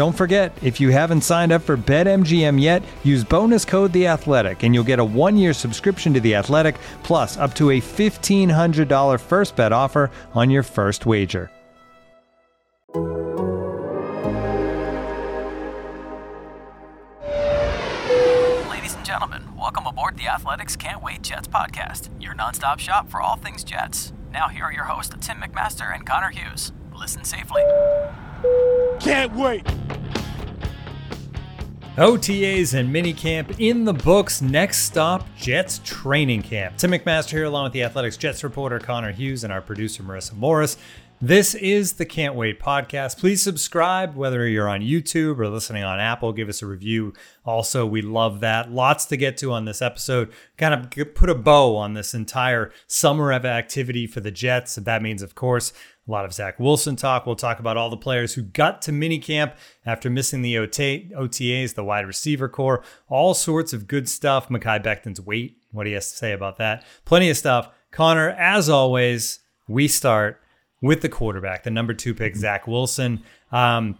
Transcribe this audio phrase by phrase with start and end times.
[0.00, 4.62] Don't forget, if you haven't signed up for BetMGM yet, use bonus code The Athletic,
[4.62, 8.88] and you'll get a one-year subscription to The Athletic, plus up to a fifteen hundred
[8.88, 11.50] dollar first bet offer on your first wager.
[18.70, 23.20] Ladies and gentlemen, welcome aboard the Athletics Can't Wait Jets podcast, your nonstop shop for
[23.20, 24.14] all things Jets.
[24.32, 26.72] Now, here are your hosts, Tim McMaster and Connor Hughes.
[27.00, 27.62] Listen safely.
[29.00, 29.64] Can't wait.
[31.96, 34.42] OTAs and minicamp in the books.
[34.42, 36.76] Next stop, Jets training camp.
[36.76, 40.34] Tim McMaster here, along with the Athletics Jets reporter Connor Hughes and our producer Marissa
[40.34, 40.76] Morris.
[41.22, 43.18] This is the Can't Wait podcast.
[43.18, 46.32] Please subscribe, whether you're on YouTube or listening on Apple.
[46.32, 47.12] Give us a review.
[47.44, 48.72] Also, we love that.
[48.72, 50.32] Lots to get to on this episode.
[50.56, 54.76] Kind of put a bow on this entire summer of activity for the Jets.
[54.76, 55.74] That means, of course,
[56.08, 57.26] a lot of Zach Wilson talk.
[57.26, 59.52] We'll talk about all the players who got to minicamp
[59.84, 64.48] after missing the OTAs, the wide receiver corps, all sorts of good stuff.
[64.48, 66.82] Mekhi Becton's weight, what he has to say about that.
[67.04, 67.68] Plenty of stuff.
[67.90, 70.40] Connor, as always, we start
[70.80, 73.22] with the quarterback, the number two pick, Zach Wilson.
[73.52, 73.98] Um,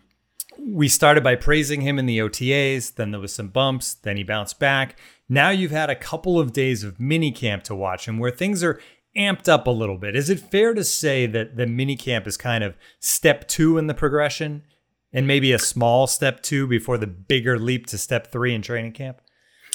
[0.59, 4.23] we started by praising him in the OTAs, then there was some bumps, then he
[4.23, 4.99] bounced back.
[5.29, 8.81] Now you've had a couple of days of minicamp to watch him where things are
[9.17, 10.17] amped up a little bit.
[10.17, 13.95] Is it fair to say that the minicamp is kind of step two in the
[13.95, 14.63] progression
[15.13, 18.93] and maybe a small step two before the bigger leap to step three in training
[18.93, 19.21] camp?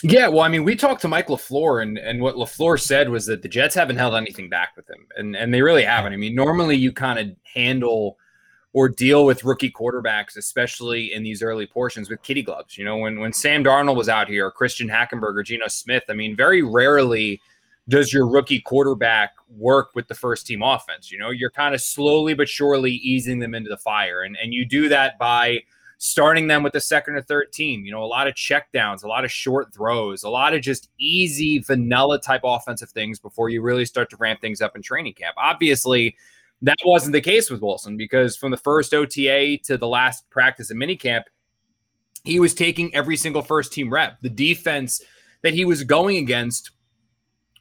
[0.03, 3.25] Yeah, well, I mean, we talked to Mike LaFleur, and, and what LaFleur said was
[3.25, 5.07] that the Jets haven't held anything back with him.
[5.15, 6.13] And, and they really haven't.
[6.13, 8.17] I mean, normally you kind of handle
[8.73, 12.77] or deal with rookie quarterbacks, especially in these early portions, with kitty gloves.
[12.77, 16.13] You know, when, when Sam Darnold was out here, Christian Hackenberg, or Geno Smith, I
[16.13, 17.41] mean, very rarely–
[17.87, 21.11] does your rookie quarterback work with the first team offense?
[21.11, 24.23] You know, you're kind of slowly but surely easing them into the fire.
[24.23, 25.59] And, and you do that by
[25.97, 27.85] starting them with the second or third team.
[27.85, 30.89] You know, a lot of checkdowns, a lot of short throws, a lot of just
[30.99, 35.13] easy vanilla type offensive things before you really start to ramp things up in training
[35.13, 35.35] camp.
[35.37, 36.15] Obviously,
[36.61, 40.71] that wasn't the case with Wilson because from the first OTA to the last practice
[40.71, 41.23] of minicamp,
[42.23, 44.19] he was taking every single first team rep.
[44.21, 45.01] The defense
[45.43, 46.71] that he was going against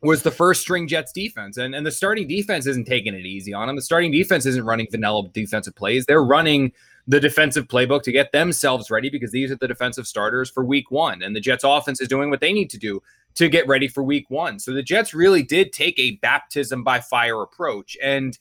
[0.03, 1.57] was the first string Jets defense.
[1.57, 3.77] And, and the starting defense isn't taking it easy on him.
[3.77, 6.05] The starting defense isn't running vanilla defensive plays.
[6.07, 6.73] They're running
[7.07, 10.91] the defensive playbook to get themselves ready because these are the defensive starters for week
[10.91, 11.23] one.
[11.23, 13.03] And the Jets offense is doing what they need to do
[13.35, 14.59] to get ready for week one.
[14.59, 17.97] So the Jets really did take a baptism by fire approach.
[18.03, 18.39] And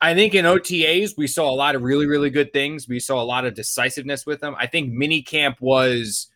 [0.00, 2.88] I think in OTAs, we saw a lot of really, really good things.
[2.88, 4.54] We saw a lot of decisiveness with them.
[4.58, 6.28] I think minicamp was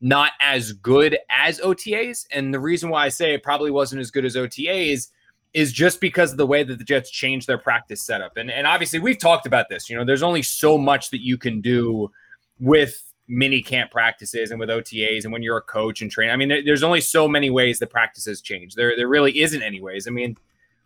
[0.00, 2.26] not as good as OTAs.
[2.32, 5.08] And the reason why I say it probably wasn't as good as OTAs
[5.52, 8.36] is just because of the way that the Jets changed their practice setup.
[8.36, 9.90] And, and obviously, we've talked about this.
[9.90, 12.10] You know, there's only so much that you can do
[12.58, 16.30] with mini camp practices and with OTAs and when you're a coach and train.
[16.30, 18.74] I mean, there, there's only so many ways that practices change.
[18.74, 20.06] There, there really isn't any ways.
[20.06, 20.36] I mean,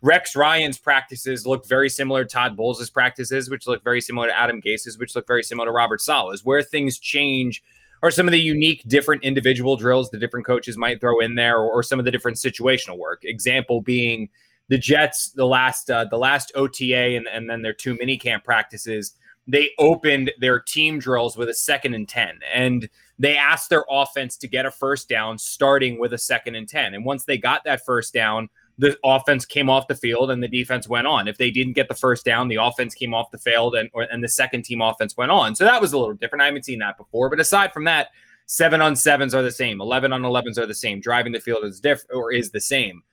[0.01, 4.37] Rex Ryan's practices look very similar to Todd Bowles' practices, which look very similar to
[4.37, 6.43] Adam Gase's, which look very similar to Robert Saleh's.
[6.43, 7.63] Where things change–
[8.05, 11.57] are some of the unique different individual drills the different coaches might throw in there
[11.57, 14.29] or, or some of the different situational work example being
[14.67, 18.43] the jets the last uh, the last ota and, and then their two mini camp
[18.43, 19.13] practices
[19.47, 22.89] they opened their team drills with a second and 10 and
[23.19, 26.93] they asked their offense to get a first down starting with a second and 10
[26.93, 30.47] and once they got that first down the offense came off the field and the
[30.47, 31.27] defense went on.
[31.27, 34.03] If they didn't get the first down, the offense came off the field and or,
[34.03, 35.55] and the second team offense went on.
[35.55, 36.41] So that was a little different.
[36.41, 37.29] I haven't seen that before.
[37.29, 38.09] But aside from that,
[38.47, 39.79] seven on sevens are the same.
[39.79, 40.99] Eleven on elevens are the same.
[40.99, 43.03] Driving the field is different or is the same.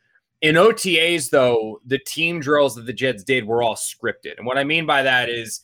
[0.42, 4.38] In OTAs, though, the team drills that the Jets did were all scripted.
[4.38, 5.60] And what I mean by that is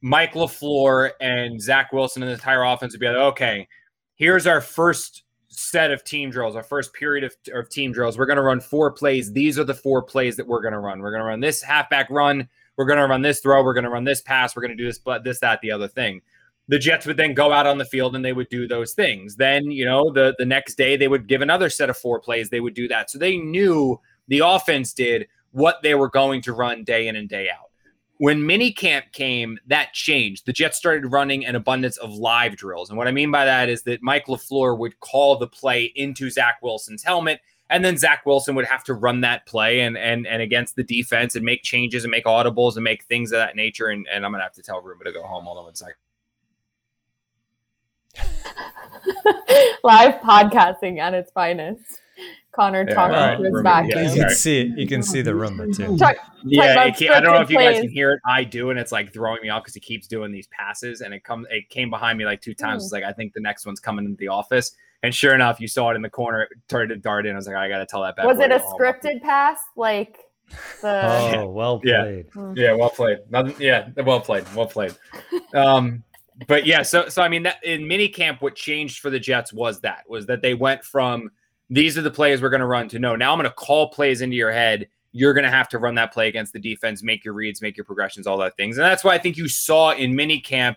[0.00, 3.68] Mike LaFleur and Zach Wilson and the entire offense would be like, okay,
[4.16, 8.18] here's our first set of team drills, our first period of, of team drills.
[8.18, 9.32] We're going to run four plays.
[9.32, 11.00] These are the four plays that we're going to run.
[11.00, 12.48] We're going to run this halfback run.
[12.76, 13.62] We're going to run this throw.
[13.62, 14.56] We're going to run this pass.
[14.56, 16.20] We're going to do this, but this, that, the other thing.
[16.70, 19.34] The Jets would then go out on the field and they would do those things.
[19.34, 22.48] Then, you know, the the next day they would give another set of four plays.
[22.48, 23.10] They would do that.
[23.10, 27.28] So they knew the offense did what they were going to run day in and
[27.28, 27.70] day out.
[28.18, 30.46] When minicamp came, that changed.
[30.46, 32.90] The Jets started running an abundance of live drills.
[32.90, 36.30] And what I mean by that is that Mike LaFleur would call the play into
[36.30, 37.40] Zach Wilson's helmet.
[37.70, 40.84] And then Zach Wilson would have to run that play and and and against the
[40.84, 43.88] defense and make changes and make audibles and make things of that nature.
[43.88, 45.44] And, and I'm gonna have to tell Ruba to go home.
[45.44, 45.94] Hold on one second.
[49.84, 52.00] Live podcasting at its finest.
[52.52, 53.36] Connor yeah, talking right.
[53.36, 53.88] to his back.
[53.88, 54.78] Yeah, you can see it.
[54.78, 55.96] You can see the room too.
[55.96, 58.20] Talk, yeah, I don't know if you guys can hear it.
[58.26, 61.14] I do, and it's like throwing me off because he keeps doing these passes, and
[61.14, 61.46] it comes.
[61.50, 62.82] It came behind me like two times.
[62.82, 62.86] Mm.
[62.86, 64.72] It's like I think the next one's coming into the office,
[65.04, 66.42] and sure enough, you saw it in the corner.
[66.42, 67.34] It started to dart in.
[67.34, 68.26] I was like, I got to tell that back.
[68.26, 69.58] Was it a scripted pass?
[69.76, 70.18] Like
[70.82, 72.26] the oh, well played.
[72.34, 72.56] Yeah, mm.
[72.56, 73.18] yeah well played.
[73.30, 74.44] Nothing, yeah, well played.
[74.56, 74.94] Well played.
[75.54, 76.02] Um,
[76.46, 79.80] but yeah, so so I mean, that in minicamp, what changed for the Jets was
[79.80, 81.30] that was that they went from
[81.68, 83.90] these are the plays we're going to run to no, now I'm going to call
[83.90, 84.88] plays into your head.
[85.12, 87.76] You're going to have to run that play against the defense, make your reads, make
[87.76, 90.76] your progressions, all that things, and that's why I think you saw in minicamp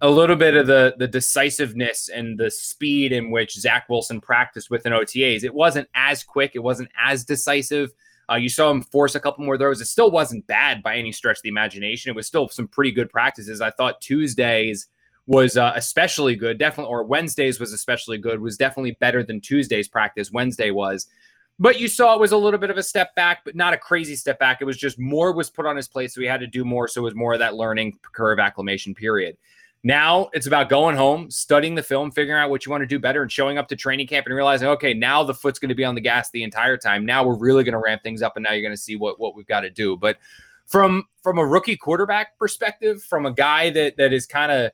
[0.00, 4.70] a little bit of the the decisiveness and the speed in which Zach Wilson practiced
[4.70, 5.44] with an OTAs.
[5.44, 7.92] It wasn't as quick, it wasn't as decisive.
[8.30, 9.80] Uh, you saw him force a couple more throws.
[9.80, 12.10] It still wasn't bad by any stretch of the imagination.
[12.10, 13.60] It was still some pretty good practices.
[13.60, 14.86] I thought Tuesdays
[15.26, 19.88] was uh, especially good, definitely, or Wednesdays was especially good, was definitely better than Tuesday's
[19.88, 20.32] practice.
[20.32, 21.06] Wednesday was.
[21.58, 23.78] But you saw it was a little bit of a step back, but not a
[23.78, 24.58] crazy step back.
[24.60, 26.86] It was just more was put on his plate, so he had to do more.
[26.86, 29.36] So it was more of that learning curve acclimation period.
[29.84, 32.98] Now it's about going home, studying the film, figuring out what you want to do
[32.98, 35.74] better, and showing up to training camp and realizing, okay, now the foot's going to
[35.74, 37.06] be on the gas the entire time.
[37.06, 39.20] Now we're really going to ramp things up, and now you're going to see what
[39.20, 39.96] what we've got to do.
[39.96, 40.18] But
[40.66, 44.72] from from a rookie quarterback perspective, from a guy that that is kind of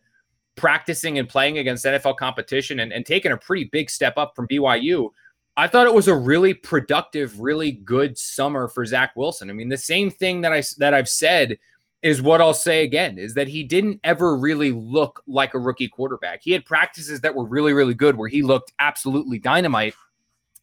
[0.56, 4.46] practicing and playing against NFL competition and, and taking a pretty big step up from
[4.46, 5.10] BYU,
[5.56, 9.50] I thought it was a really productive, really good summer for Zach Wilson.
[9.50, 11.58] I mean, the same thing that I that I've said
[12.04, 15.88] is what I'll say again is that he didn't ever really look like a rookie
[15.88, 16.42] quarterback.
[16.42, 19.94] He had practices that were really, really good where he looked absolutely dynamite.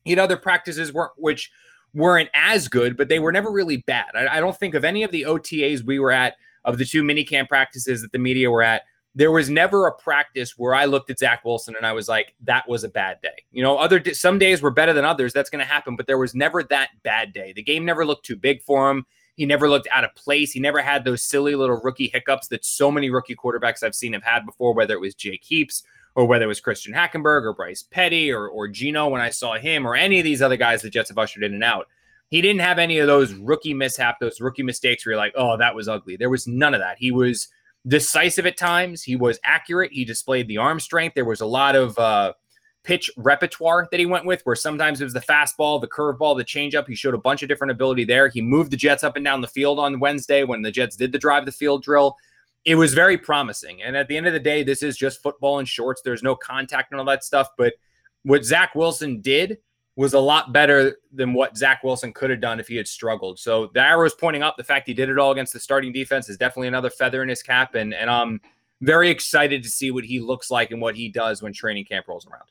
[0.06, 1.52] He had other practices were, which
[1.96, 4.12] weren't as good, but they were never really bad.
[4.14, 7.04] I, I don't think of any of the OTAs we were at, of the two
[7.04, 8.84] mini camp practices that the media were at,
[9.16, 12.36] there was never a practice where I looked at Zach Wilson and I was like,
[12.44, 13.44] that was a bad day.
[13.52, 15.34] You know, other some days were better than others.
[15.34, 17.52] That's going to happen, but there was never that bad day.
[17.52, 19.08] The game never looked too big for him.
[19.42, 20.52] He never looked out of place.
[20.52, 24.14] He never had those silly little rookie hiccups that so many rookie quarterbacks I've seen
[24.14, 25.82] have had before, whether it was Jake Heaps
[26.14, 29.58] or whether it was Christian Hackenberg or Bryce Petty or, or Geno when I saw
[29.58, 31.88] him or any of these other guys the Jets have ushered in and out.
[32.30, 35.58] He didn't have any of those rookie mishap, those rookie mistakes where you're like, oh,
[35.58, 36.18] that was ugly.
[36.18, 37.00] There was none of that.
[37.00, 37.48] He was
[37.88, 39.02] decisive at times.
[39.02, 39.92] He was accurate.
[39.92, 41.16] He displayed the arm strength.
[41.16, 42.34] There was a lot of uh,
[42.84, 46.46] pitch repertoire that he went with, where sometimes it was the fastball, the curveball, the
[46.46, 46.88] changeup.
[46.88, 48.28] He showed a bunch of different ability there.
[48.28, 51.12] He moved the Jets up and down the field on Wednesday when the Jets did
[51.12, 52.18] the drive the field drill.
[52.66, 53.82] It was very promising.
[53.82, 56.02] And at the end of the day, this is just football in shorts.
[56.04, 57.50] There's no contact and all that stuff.
[57.58, 57.74] But
[58.24, 59.58] what Zach Wilson did
[59.96, 63.40] was a lot better than what Zach Wilson could have done if he had struggled.
[63.40, 64.58] So the arrow is pointing up.
[64.58, 67.30] The fact he did it all against the starting defense is definitely another feather in
[67.30, 67.76] his cap.
[67.76, 68.42] And, and I'm
[68.82, 72.08] very excited to see what he looks like and what he does when training camp
[72.08, 72.46] rolls around.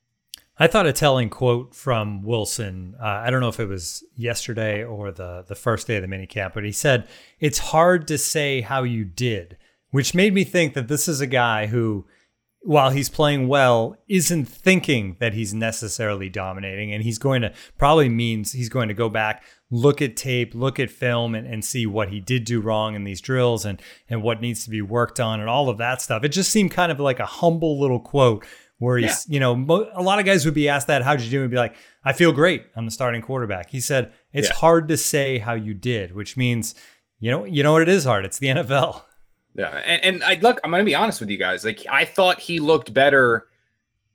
[0.60, 2.94] I thought a telling quote from Wilson.
[3.00, 6.08] Uh, I don't know if it was yesterday or the the first day of the
[6.08, 7.08] mini camp, but he said
[7.40, 9.56] it's hard to say how you did,
[9.90, 12.06] which made me think that this is a guy who,
[12.60, 18.10] while he's playing well, isn't thinking that he's necessarily dominating, and he's going to probably
[18.10, 21.86] means he's going to go back, look at tape, look at film, and, and see
[21.86, 25.20] what he did do wrong in these drills and and what needs to be worked
[25.20, 26.22] on and all of that stuff.
[26.22, 28.44] It just seemed kind of like a humble little quote
[28.80, 29.34] where he's, yeah.
[29.34, 31.42] you know, a lot of guys would be asked that, how'd you do?
[31.42, 32.64] And be like, I feel great.
[32.74, 33.68] I'm the starting quarterback.
[33.68, 34.54] He said, it's yeah.
[34.54, 36.74] hard to say how you did, which means,
[37.20, 38.24] you know, you know what it is hard.
[38.24, 39.02] It's the NFL.
[39.54, 39.68] Yeah.
[39.68, 41.62] And, and I look, I'm going to be honest with you guys.
[41.62, 43.48] Like, I thought he looked better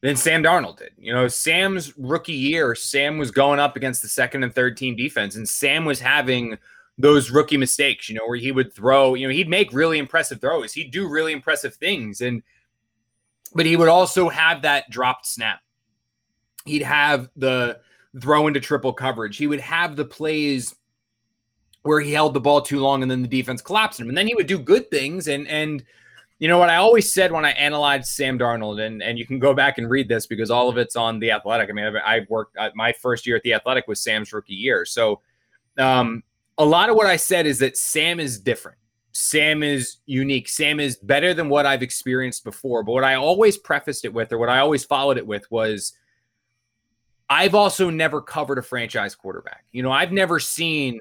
[0.02, 0.94] than Sam Darnold did.
[0.98, 4.96] You know, Sam's rookie year, Sam was going up against the second and third team
[4.96, 6.58] defense, and Sam was having
[6.98, 10.42] those rookie mistakes, you know, where he would throw, you know, he'd make really impressive
[10.42, 10.74] throws.
[10.74, 12.22] He'd do really impressive things.
[12.22, 12.42] And,
[13.56, 15.62] but he would also have that dropped snap.
[16.66, 17.80] He'd have the
[18.20, 19.38] throw into triple coverage.
[19.38, 20.76] He would have the plays
[21.84, 24.10] where he held the ball too long and then the defense collapsed him.
[24.10, 25.84] And then he would do good things and and
[26.40, 29.40] you know what I always said when I analyzed Sam Darnold, and and you can
[29.40, 31.70] go back and read this because all of it's on the Athletic.
[31.70, 34.54] I mean, I've, I've worked uh, my first year at the Athletic was Sam's rookie
[34.54, 35.22] year, so
[35.78, 36.24] um,
[36.58, 38.78] a lot of what I said is that Sam is different.
[39.18, 40.50] Sam is unique.
[40.50, 42.84] Sam is better than what I've experienced before.
[42.84, 45.94] But what I always prefaced it with, or what I always followed it with, was
[47.30, 49.64] I've also never covered a franchise quarterback.
[49.72, 51.00] You know, I've never seen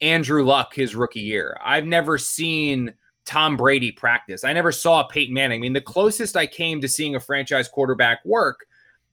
[0.00, 1.56] Andrew Luck his rookie year.
[1.64, 2.94] I've never seen
[3.26, 4.42] Tom Brady practice.
[4.42, 5.60] I never saw Peyton Manning.
[5.60, 8.66] I mean, the closest I came to seeing a franchise quarterback work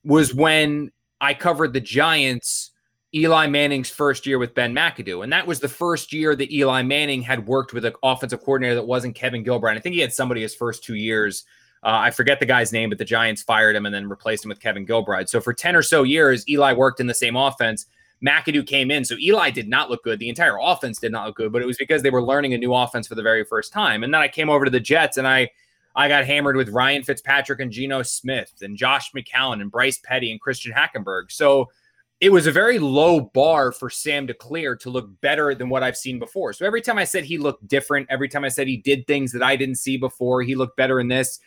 [0.04, 0.92] was when
[1.22, 2.72] I covered the Giants
[3.14, 5.24] Eli Manning's first year with Ben McAdoo.
[5.24, 8.76] And that was the first year that Eli Manning had worked with an offensive coordinator
[8.76, 9.76] that wasn't Kevin Gilbride.
[9.76, 11.46] I think he had somebody his first two years.
[11.82, 14.50] Uh, I forget the guy's name, but the Giants fired him and then replaced him
[14.50, 15.30] with Kevin Gilbride.
[15.30, 17.88] So for 10 or so years, Eli worked in the same offense.
[18.24, 19.06] McAdoo came in.
[19.06, 20.20] So Eli did not look good.
[20.20, 22.58] The entire offense did not look good, but it was because they were learning a
[22.58, 24.04] new offense for the very first time.
[24.04, 25.50] And then I came over to the Jets and I
[25.96, 30.32] I got hammered with Ryan Fitzpatrick and Geno Smith and Josh McCown and Bryce Petty
[30.32, 31.32] and Christian Hackenberg.
[31.32, 31.70] So
[32.22, 35.84] it was a very low bar for Sam to clear to look better than what
[35.84, 36.52] I've seen before.
[36.54, 39.32] So every time I said he looked different, every time I said he did things
[39.32, 41.40] that I didn't see before, he looked better in this.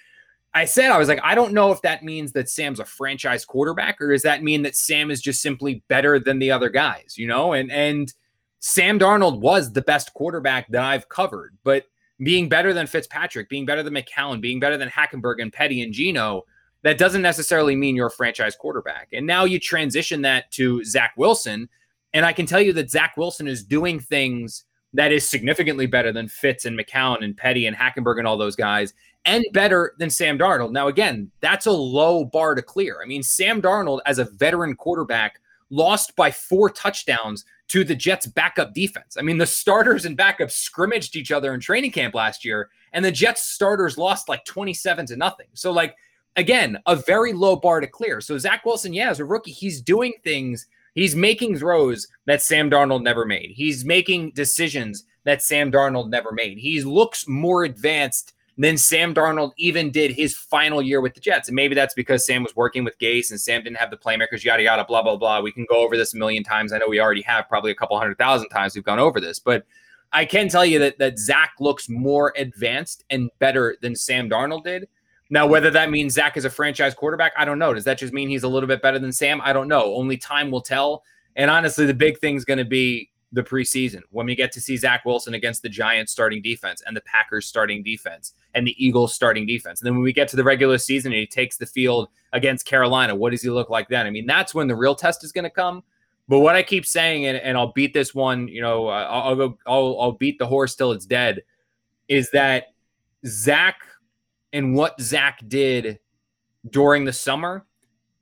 [0.54, 3.44] I said, I was like, I don't know if that means that Sam's a franchise
[3.44, 7.14] quarterback or does that mean that Sam is just simply better than the other guys,
[7.16, 7.52] you know?
[7.52, 8.12] And, and,
[8.64, 11.84] Sam Darnold was the best quarterback that I've covered, but
[12.22, 15.92] being better than Fitzpatrick, being better than McCown, being better than Hackenberg and Petty and
[15.92, 16.44] Geno,
[16.82, 19.08] that doesn't necessarily mean you're a franchise quarterback.
[19.12, 21.68] And now you transition that to Zach Wilson.
[22.12, 26.12] And I can tell you that Zach Wilson is doing things that is significantly better
[26.12, 28.92] than Fitz and McCown and Petty and Hackenberg and all those guys,
[29.24, 30.72] and better than Sam Darnold.
[30.72, 33.00] Now, again, that's a low bar to clear.
[33.02, 38.26] I mean, Sam Darnold, as a veteran quarterback, lost by four touchdowns to the Jets'
[38.26, 39.16] backup defense.
[39.18, 43.02] I mean, the starters and backups scrimmaged each other in training camp last year, and
[43.02, 45.46] the Jets starters lost like 27 to nothing.
[45.54, 45.96] So, like,
[46.36, 48.20] again, a very low bar to clear.
[48.20, 50.66] So Zach Wilson, yeah, as a rookie, he's doing things.
[50.94, 53.50] He's making throws that Sam Darnold never made.
[53.50, 56.58] He's making decisions that Sam Darnold never made.
[56.58, 61.48] He looks more advanced than Sam Darnold even did his final year with the Jets.
[61.48, 64.44] And maybe that's because Sam was working with Gase and Sam didn't have the playmakers,
[64.44, 65.40] yada, yada, blah, blah, blah.
[65.40, 66.72] We can go over this a million times.
[66.72, 69.38] I know we already have probably a couple hundred thousand times we've gone over this,
[69.38, 69.64] but
[70.12, 74.64] I can tell you that, that Zach looks more advanced and better than Sam Darnold
[74.64, 74.86] did.
[75.32, 77.72] Now, whether that means Zach is a franchise quarterback, I don't know.
[77.72, 79.40] Does that just mean he's a little bit better than Sam?
[79.42, 79.94] I don't know.
[79.94, 81.04] Only time will tell.
[81.36, 84.76] And honestly, the big thing's going to be the preseason when we get to see
[84.76, 89.14] Zach Wilson against the Giants starting defense and the Packers starting defense and the Eagles
[89.14, 89.80] starting defense.
[89.80, 92.66] And then when we get to the regular season and he takes the field against
[92.66, 94.04] Carolina, what does he look like then?
[94.06, 95.82] I mean, that's when the real test is going to come.
[96.28, 99.58] But what I keep saying, and, and I'll beat this one, you know, uh, I'll,
[99.66, 101.42] I'll, I'll beat the horse till it's dead,
[102.08, 102.74] is that
[103.24, 103.78] Zach
[104.52, 105.98] and what Zach did
[106.70, 107.66] during the summer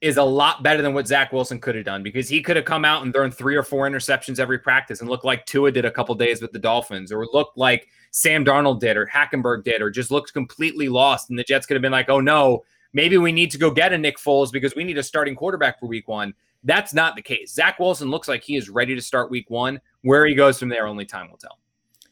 [0.01, 2.65] is a lot better than what Zach Wilson could have done because he could have
[2.65, 5.85] come out and thrown three or four interceptions every practice and looked like Tua did
[5.85, 9.83] a couple days with the Dolphins or looked like Sam Darnold did or Hackenberg did
[9.83, 11.29] or just looked completely lost.
[11.29, 13.93] And the Jets could have been like, oh no, maybe we need to go get
[13.93, 16.33] a Nick Foles because we need a starting quarterback for week one.
[16.65, 17.53] That's not the case.
[17.53, 19.81] Zach Wilson looks like he is ready to start week one.
[20.03, 21.59] Where he goes from there, only time will tell.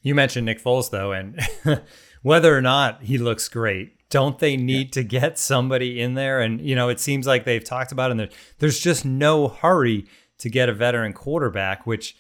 [0.03, 1.41] You mentioned Nick Foles, though, and
[2.23, 5.03] whether or not he looks great, don't they need yeah.
[5.03, 6.41] to get somebody in there?
[6.41, 9.49] And you know, it seems like they've talked about, it and there, there's just no
[9.49, 10.07] hurry
[10.39, 12.17] to get a veteran quarterback, which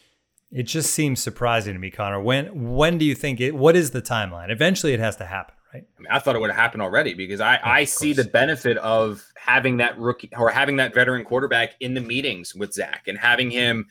[0.50, 2.20] it just seems surprising to me, Connor.
[2.20, 3.54] When when do you think it?
[3.54, 4.50] What is the timeline?
[4.50, 5.84] Eventually, it has to happen, right?
[5.98, 8.76] I, mean, I thought it would have happened already because I I see the benefit
[8.78, 13.18] of having that rookie or having that veteran quarterback in the meetings with Zach and
[13.18, 13.86] having him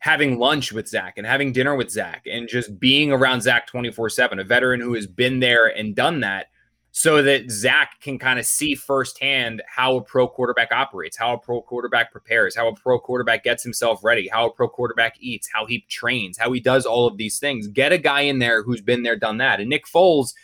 [0.00, 4.08] having lunch with Zach and having dinner with Zach and just being around Zach 24
[4.08, 6.46] 7, a veteran who has been there and done that
[6.92, 11.38] so that Zach can kind of see firsthand how a pro quarterback operates, how a
[11.38, 15.48] pro quarterback prepares, how a pro quarterback gets himself ready, how a pro quarterback eats,
[15.52, 17.68] how he trains, how he does all of these things.
[17.68, 19.60] Get a guy in there who's been there, done that.
[19.60, 20.34] And Nick Foles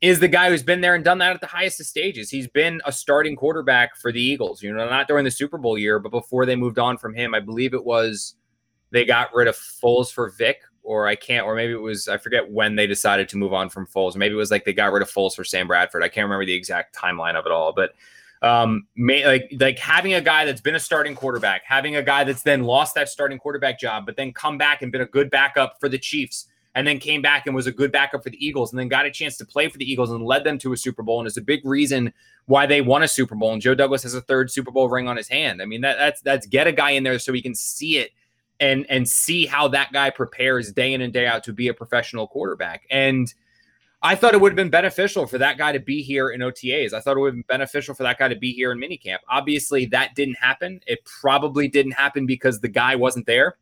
[0.00, 2.30] is the guy who's been there and done that at the highest of stages.
[2.30, 5.76] He's been a starting quarterback for the Eagles, you know, not during the Super Bowl
[5.76, 7.34] year, but before they moved on from him.
[7.34, 8.36] I believe it was
[8.92, 12.16] they got rid of Foles for Vick or I can't, or maybe it was, I
[12.16, 14.16] forget when they decided to move on from Foles.
[14.16, 16.02] Maybe it was like they got rid of Foles for Sam Bradford.
[16.02, 17.94] I can't remember the exact timeline of it all, but
[18.42, 22.24] um, may, like like having a guy that's been a starting quarterback, having a guy
[22.24, 25.30] that's then lost that starting quarterback job, but then come back and been a good
[25.30, 28.44] backup for the Chiefs, and then came back and was a good backup for the
[28.44, 30.72] Eagles, and then got a chance to play for the Eagles and led them to
[30.72, 32.12] a Super Bowl, and is a big reason
[32.46, 33.52] why they won a Super Bowl.
[33.52, 35.60] And Joe Douglas has a third Super Bowl ring on his hand.
[35.60, 38.12] I mean, that that's that's get a guy in there so he can see it
[38.60, 41.74] and and see how that guy prepares day in and day out to be a
[41.74, 42.82] professional quarterback.
[42.90, 43.32] And
[44.02, 46.94] I thought it would have been beneficial for that guy to be here in OTAs.
[46.94, 49.18] I thought it would have been beneficial for that guy to be here in minicamp.
[49.28, 50.80] Obviously, that didn't happen.
[50.86, 53.56] It probably didn't happen because the guy wasn't there.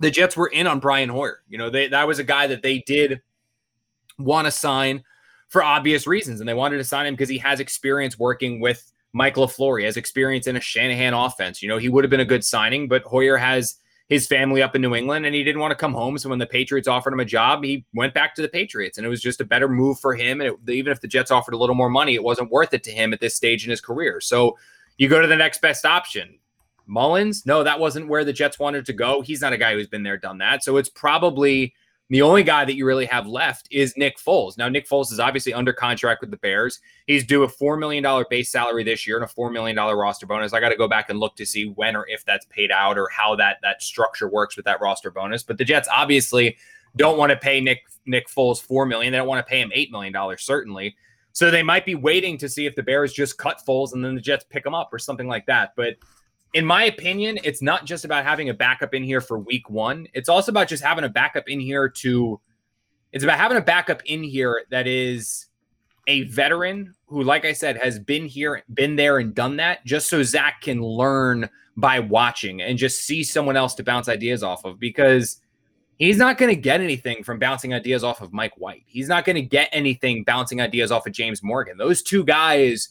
[0.00, 1.42] The Jets were in on Brian Hoyer.
[1.48, 3.22] You know, they that was a guy that they did
[4.18, 5.04] want to sign
[5.48, 8.92] for obvious reasons, and they wanted to sign him because he has experience working with
[9.14, 9.78] Mike LaFleur.
[9.78, 11.62] He has experience in a Shanahan offense.
[11.62, 13.76] You know, he would have been a good signing, but Hoyer has
[14.08, 16.16] his family up in New England and he didn't want to come home.
[16.18, 19.06] So when the Patriots offered him a job, he went back to the Patriots and
[19.06, 20.40] it was just a better move for him.
[20.40, 22.84] And it, even if the Jets offered a little more money, it wasn't worth it
[22.84, 24.20] to him at this stage in his career.
[24.20, 24.56] So
[24.96, 26.38] you go to the next best option.
[26.86, 29.22] Mullens, no, that wasn't where the Jets wanted to go.
[29.22, 30.62] He's not a guy who's been there, done that.
[30.62, 31.74] So it's probably
[32.08, 34.56] the only guy that you really have left is Nick Foles.
[34.56, 36.80] Now, Nick Foles is obviously under contract with the Bears.
[37.06, 40.52] He's due a $4 million base salary this year and a $4 million roster bonus.
[40.52, 42.96] I got to go back and look to see when or if that's paid out
[42.96, 45.42] or how that, that structure works with that roster bonus.
[45.42, 46.56] But the Jets obviously
[46.94, 49.10] don't want to pay Nick, Nick Foles 4 million.
[49.10, 50.96] They don't want to pay him $8 million, certainly.
[51.32, 54.14] So they might be waiting to see if the Bears just cut Foles and then
[54.14, 55.72] the Jets pick him up or something like that.
[55.76, 55.96] But
[56.56, 60.08] in my opinion, it's not just about having a backup in here for week one.
[60.14, 62.40] It's also about just having a backup in here to,
[63.12, 65.48] it's about having a backup in here that is
[66.06, 70.08] a veteran who, like I said, has been here, been there, and done that just
[70.08, 74.64] so Zach can learn by watching and just see someone else to bounce ideas off
[74.64, 75.42] of because
[75.98, 78.84] he's not going to get anything from bouncing ideas off of Mike White.
[78.86, 81.76] He's not going to get anything bouncing ideas off of James Morgan.
[81.76, 82.88] Those two guys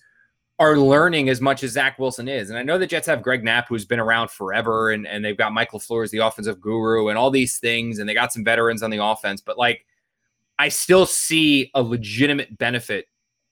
[0.58, 2.50] are learning as much as Zach Wilson is.
[2.50, 5.38] And I know the Jets have Greg Knapp, who's been around forever, and, and they've
[5.38, 8.82] got Mike LaFleur, the offensive guru, and all these things, and they got some veterans
[8.82, 9.42] on the offense.
[9.42, 9.86] But like,
[10.58, 13.08] I still see a legitimate benefit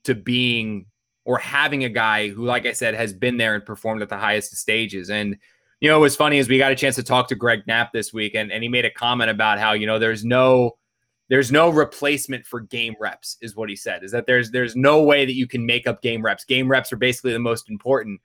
[0.05, 0.85] to being
[1.25, 4.17] or having a guy who, like I said, has been there and performed at the
[4.17, 5.09] highest stages.
[5.09, 5.37] And
[5.81, 7.91] you know, it was funny is we got a chance to talk to Greg Knapp
[7.91, 10.77] this week, and, and he made a comment about how you know there's no
[11.29, 15.01] there's no replacement for game reps is what he said is that there's there's no
[15.01, 16.45] way that you can make up game reps.
[16.45, 18.19] Game reps are basically the most important.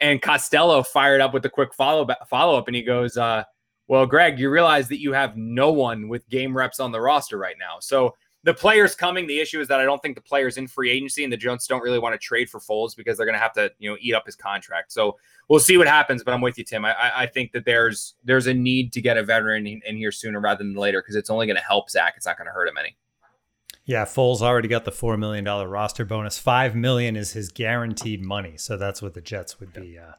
[0.00, 3.44] And costello fired up with a quick follow follow up and he goes uh,
[3.86, 7.38] well greg you realize that you have no one with game reps on the roster
[7.38, 7.76] right now.
[7.80, 9.26] So the players coming.
[9.26, 11.66] The issue is that I don't think the players in free agency and the Jones
[11.66, 13.96] don't really want to trade for Foles because they're going to have to, you know,
[14.00, 14.92] eat up his contract.
[14.92, 16.22] So we'll see what happens.
[16.22, 16.84] But I'm with you, Tim.
[16.84, 20.12] I, I think that there's there's a need to get a veteran in, in here
[20.12, 22.14] sooner rather than later because it's only going to help Zach.
[22.16, 22.96] It's not going to hurt him any.
[23.84, 26.38] Yeah, Foles already got the four million dollar roster bonus.
[26.38, 30.12] Five million is his guaranteed money, so that's what the Jets would be uh,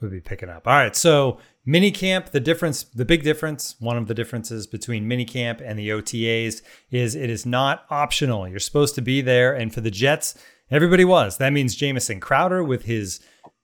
[0.00, 0.68] would be picking up.
[0.68, 5.62] All right, so minicamp, the difference, the big difference, one of the differences between minicamp
[5.64, 8.46] and the OTAs is it is not optional.
[8.48, 10.34] You're supposed to be there, and for the Jets,
[10.70, 11.38] everybody was.
[11.38, 13.20] That means Jamison Crowder with his,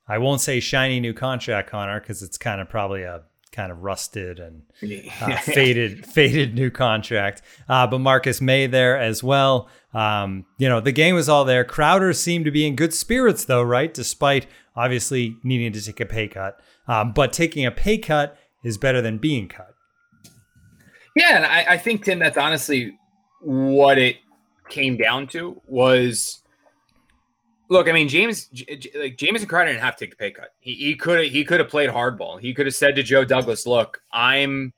[0.08, 3.82] I won't say shiny new contract, Connor, because it's kind of probably a kind of
[3.82, 4.62] rusted and
[5.20, 7.42] uh, faded, faded new contract.
[7.68, 9.68] Uh, but Marcus Maye there as well.
[9.92, 11.64] Um, you know, the game was all there.
[11.64, 13.92] Crowder seemed to be in good spirits, though, right?
[13.92, 16.60] Despite obviously needing to take a pay cut.
[16.86, 19.74] Um, but taking a pay cut is better than being cut.
[21.16, 22.96] Yeah, and I, I think Tim, that's honestly
[23.42, 24.16] what it
[24.68, 26.39] came down to was.
[27.70, 28.50] Look, I mean, James,
[28.96, 30.54] like Jamison Crowder didn't have to take a pay cut.
[30.59, 32.40] He could have he could have played hardball.
[32.40, 34.72] He could have said to Joe Douglas, "Look, I'm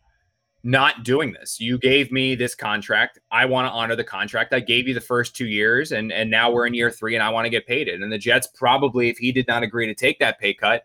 [0.62, 1.58] not doing this.
[1.58, 3.18] You gave me this contract.
[3.30, 4.52] I want to honor the contract.
[4.52, 7.22] I gave you the first two years, and and now we're in year three, and
[7.22, 8.00] I want to get paid it.
[8.02, 10.84] And the Jets probably, if he did not agree to take that pay cut,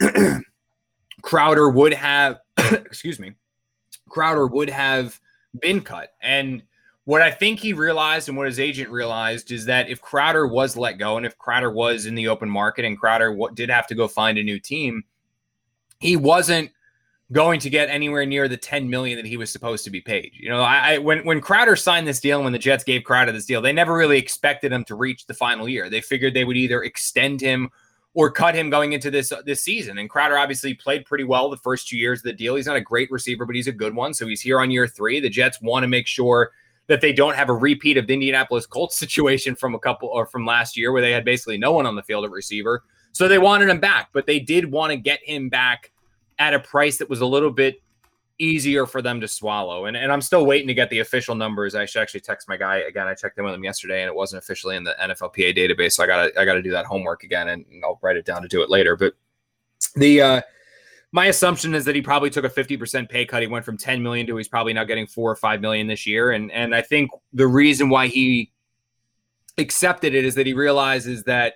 [1.22, 3.32] Crowder would have, excuse me,
[4.10, 5.18] Crowder would have
[5.60, 6.10] been cut.
[6.20, 6.62] And
[7.04, 10.76] what I think he realized and what his agent realized is that if Crowder was
[10.76, 13.94] let go and if Crowder was in the open market and Crowder did have to
[13.94, 15.04] go find a new team,
[16.00, 16.70] he wasn't
[17.32, 20.32] going to get anywhere near the 10 million that he was supposed to be paid.
[20.34, 23.04] You know, I, I, when when Crowder signed this deal and when the Jets gave
[23.04, 25.90] Crowder this deal, they never really expected him to reach the final year.
[25.90, 27.70] They figured they would either extend him
[28.14, 29.98] or cut him going into this this season.
[29.98, 32.54] And Crowder obviously played pretty well the first two years of the deal.
[32.56, 34.14] He's not a great receiver, but he's a good one.
[34.14, 35.20] So he's here on year three.
[35.20, 36.52] The Jets want to make sure
[36.86, 40.26] that they don't have a repeat of the Indianapolis Colts situation from a couple or
[40.26, 42.84] from last year where they had basically no one on the field at receiver.
[43.12, 45.92] So they wanted him back, but they did want to get him back
[46.38, 47.80] at a price that was a little bit
[48.38, 49.86] easier for them to swallow.
[49.86, 51.74] And, and I'm still waiting to get the official numbers.
[51.74, 53.06] I should actually text my guy again.
[53.06, 55.92] I checked in with him yesterday and it wasn't officially in the NFLPA database.
[55.92, 58.48] So I gotta I gotta do that homework again and I'll write it down to
[58.48, 58.96] do it later.
[58.96, 59.14] But
[59.94, 60.42] the uh
[61.14, 63.40] my assumption is that he probably took a 50% pay cut.
[63.40, 66.08] He went from 10 million to he's probably now getting four or five million this
[66.08, 66.32] year.
[66.32, 68.50] And and I think the reason why he
[69.56, 71.54] accepted it is that he realizes that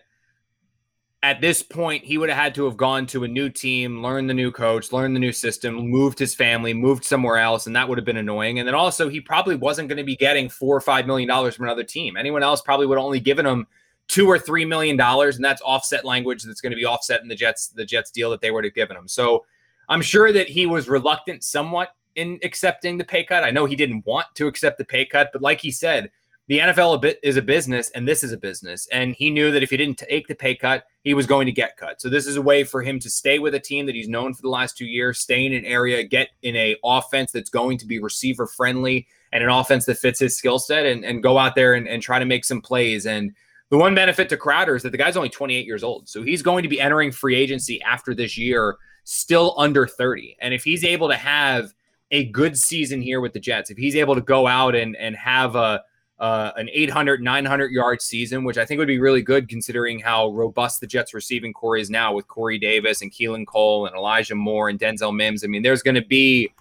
[1.25, 4.31] at this point, he would have had to have gone to a new team, learned
[4.31, 7.88] the new coach, learned the new system, moved his family, moved somewhere else, and that
[7.88, 8.61] would have been annoying.
[8.61, 11.57] And then also, he probably wasn't going to be getting four or five million dollars
[11.57, 12.16] from another team.
[12.16, 13.66] Anyone else probably would have only given him
[14.09, 17.29] two or three million dollars, and that's offset language that's going to be offset in
[17.29, 19.07] the Jets the Jets deal that they would have given him.
[19.07, 19.44] So
[19.88, 23.44] I'm sure that he was reluctant somewhat in accepting the pay cut.
[23.44, 26.11] I know he didn't want to accept the pay cut, but like he said,
[26.49, 28.88] the NFL is a business and this is a business.
[28.90, 31.53] And he knew that if he didn't take the pay cut, he was going to
[31.53, 32.01] get cut.
[32.01, 34.33] So this is a way for him to stay with a team that he's known
[34.33, 37.77] for the last two years, stay in an area, get in a offense that's going
[37.79, 41.37] to be receiver friendly and an offense that fits his skill set and, and go
[41.37, 43.05] out there and, and try to make some plays.
[43.05, 43.35] And
[43.70, 46.09] the one benefit to Crowder is that the guy's only 28 years old.
[46.09, 50.37] So he's going to be entering free agency after this year, still under 30.
[50.40, 51.74] And if he's able to have
[52.11, 55.14] a good season here with the Jets, if he's able to go out and, and
[55.16, 55.83] have a
[56.18, 60.31] uh, an 800, 900 yard season, which I think would be really good considering how
[60.31, 64.35] robust the Jets receiving corps is now with Corey Davis and Keelan Cole and Elijah
[64.35, 65.44] Moore and Denzel Mims.
[65.44, 66.52] I mean, there's going to be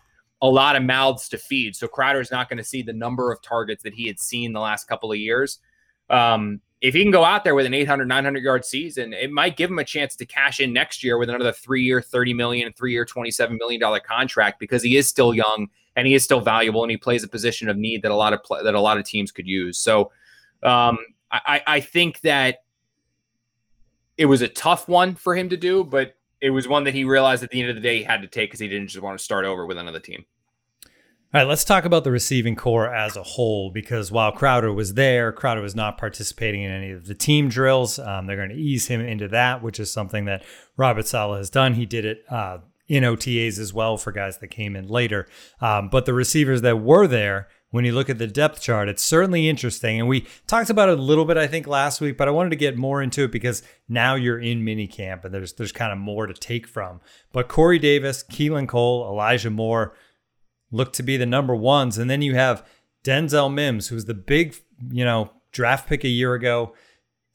[0.43, 1.76] a lot of mouths to feed.
[1.76, 4.60] So Crowder's not going to see the number of targets that he had seen the
[4.60, 5.58] last couple of years.
[6.12, 9.58] Um, if he can go out there with an 800, 900 yard season, it might
[9.58, 12.72] give him a chance to cash in next year with another three year, 30 million,
[12.74, 16.84] three year, $27 million contract because he is still young and he is still valuable
[16.84, 19.06] and he plays a position of need that a lot of that a lot of
[19.06, 19.80] teams could use.
[19.80, 20.12] So
[20.62, 21.00] um,
[21.32, 22.63] I, I think that
[24.18, 27.04] it was a tough one for him to do, but it was one that he
[27.04, 29.02] realized at the end of the day he had to take because he didn't just
[29.02, 30.26] want to start over with another team.
[31.34, 34.94] All right, let's talk about the receiving corps as a whole because while Crowder was
[34.94, 38.00] there, Crowder was not participating in any of the team drills.
[38.00, 40.46] Um, they're going to ease him into that, which is something that
[40.78, 41.74] Robert Saleh has done.
[41.74, 45.28] He did it uh, in OTAs as well for guys that came in later.
[45.60, 49.04] Um, but the receivers that were there, when you look at the depth chart, it's
[49.04, 50.00] certainly interesting.
[50.00, 52.52] And we talked about it a little bit, I think, last week, but I wanted
[52.52, 55.98] to get more into it because now you're in minicamp and there's there's kind of
[55.98, 57.02] more to take from.
[57.34, 59.94] But Corey Davis, Keelan Cole, Elijah Moore
[60.72, 61.98] look to be the number ones.
[61.98, 62.66] And then you have
[63.04, 64.56] Denzel Mims, who's the big,
[64.90, 66.74] you know, draft pick a year ago,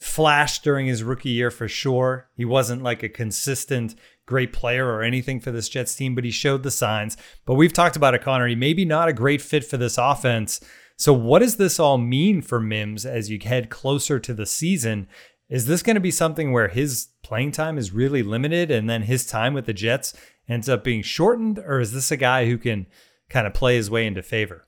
[0.01, 2.29] flashed during his rookie year for sure.
[2.37, 3.95] He wasn't like a consistent
[4.27, 7.17] great player or anything for this Jets team, but he showed the signs.
[7.47, 8.49] But we've talked about it, Connor.
[8.49, 10.61] He may be not a great fit for this offense.
[10.97, 15.09] So, what does this all mean for Mims as you head closer to the season?
[15.49, 19.03] Is this going to be something where his playing time is really limited and then
[19.03, 20.15] his time with the Jets
[20.49, 21.59] ends up being shortened?
[21.59, 22.87] Or is this a guy who can
[23.33, 24.67] kind of play his way into favor.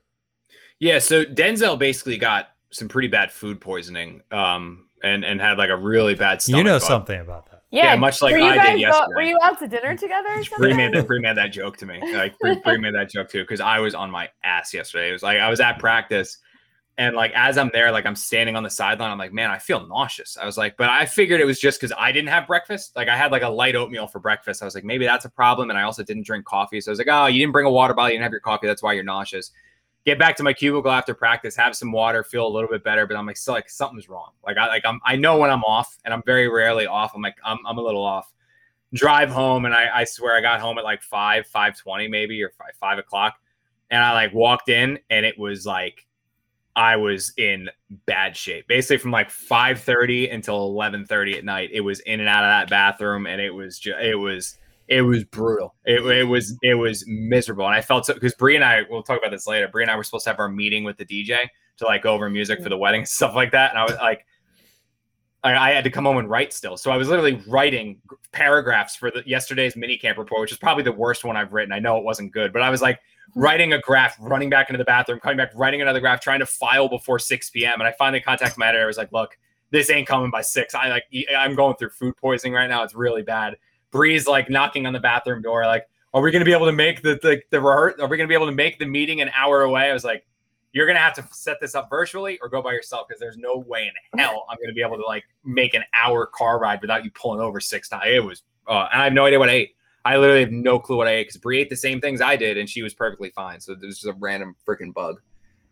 [0.79, 5.69] Yeah, so Denzel basically got some pretty bad food poisoning, um, and and had like
[5.69, 6.57] a really bad stomach.
[6.57, 6.87] You know bug.
[6.87, 7.63] something about that.
[7.71, 9.13] Yeah, Yeah, much like were you I guys did yesterday.
[9.15, 10.29] were you out to dinner together?
[10.29, 11.99] Or Bree made that Bree made that joke to me.
[12.13, 15.09] Like Bree, Bree made that joke too because I was on my ass yesterday.
[15.09, 16.37] It was like I was at practice,
[16.97, 19.11] and like as I'm there, like I'm standing on the sideline.
[19.11, 20.37] I'm like, man, I feel nauseous.
[20.37, 22.95] I was like, but I figured it was just because I didn't have breakfast.
[22.95, 24.61] Like I had like a light oatmeal for breakfast.
[24.61, 25.69] I was like, maybe that's a problem.
[25.69, 27.71] And I also didn't drink coffee, so I was like, oh, you didn't bring a
[27.71, 28.67] water bottle, you didn't have your coffee.
[28.67, 29.51] That's why you're nauseous.
[30.05, 33.07] Get back to my cubicle after practice, have some water, feel a little bit better.
[33.07, 34.31] But I'm like, still like something's wrong.
[34.45, 37.13] Like I like I'm I know when I'm off, and I'm very rarely off.
[37.15, 38.31] I'm like I'm I'm a little off
[38.95, 42.41] drive home and I, I swear I got home at like five, five twenty maybe
[42.41, 43.35] or five, five o'clock.
[43.91, 46.05] And I like walked in and it was like
[46.75, 47.69] I was in
[48.05, 48.67] bad shape.
[48.67, 51.69] Basically from like 5:30 until 11:30 at night.
[51.71, 54.57] It was in and out of that bathroom and it was just it was
[54.87, 55.75] it was brutal.
[55.85, 56.69] It, it was mm-hmm.
[56.69, 57.65] it was miserable.
[57.65, 59.67] And I felt so because Bree and I we'll talk about this later.
[59.67, 61.37] Bree and I were supposed to have our meeting with the DJ
[61.77, 62.69] to like go over music for mm-hmm.
[62.71, 63.71] the wedding and stuff like that.
[63.71, 64.25] And I was like
[65.45, 66.75] I, I had to come home and write still.
[66.75, 70.83] So I was literally writing paragraphs for the yesterday's mini camp report, which is probably
[70.83, 71.71] the worst one I've written.
[71.71, 72.99] I know it wasn't good, but I was like
[73.33, 76.45] writing a graph, running back into the bathroom, coming back, writing another graph, trying to
[76.45, 77.79] file before 6 p.m.
[77.79, 78.83] And I finally contacted my editor.
[78.83, 79.37] I was like, look,
[79.71, 80.73] this ain't coming by six.
[80.73, 81.03] I like
[81.37, 82.83] I'm going through food poisoning right now.
[82.83, 83.57] It's really bad.
[83.91, 87.01] Bree's like knocking on the bathroom door, like, are we gonna be able to make
[87.01, 87.99] the the, the rehearse?
[87.99, 89.89] Are we gonna be able to make the meeting an hour away?
[89.89, 90.25] I was like,
[90.71, 93.57] you're gonna have to set this up virtually or go by yourself because there's no
[93.67, 97.03] way in hell I'm gonna be able to like make an hour car ride without
[97.03, 98.05] you pulling over six times.
[98.07, 99.75] It was, uh, and I have no idea what I ate.
[100.05, 102.35] I literally have no clue what I ate because Bree ate the same things I
[102.35, 103.59] did and she was perfectly fine.
[103.59, 105.19] So there's just a random freaking bug.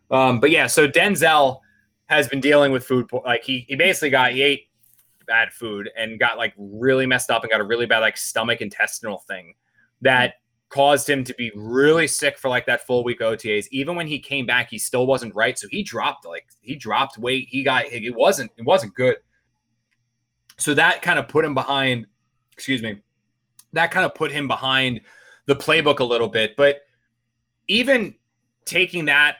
[0.09, 1.59] Um, but yeah, so Denzel
[2.07, 3.07] has been dealing with food.
[3.07, 4.67] Po- like he, he basically got, he ate
[5.27, 8.59] bad food and got like really messed up and got a really bad like stomach
[8.59, 9.53] intestinal thing
[10.01, 10.33] that
[10.73, 13.67] caused him to be really sick for like that full week OTAs.
[13.69, 15.59] Even when he came back, he still wasn't right.
[15.59, 17.47] So he dropped like he dropped weight.
[17.49, 19.17] He got it wasn't it wasn't good.
[20.57, 22.07] So that kind of put him behind,
[22.51, 23.02] excuse me,
[23.73, 25.01] that kind of put him behind
[25.45, 26.55] the playbook a little bit.
[26.55, 26.81] But
[27.67, 28.15] even
[28.65, 29.37] taking that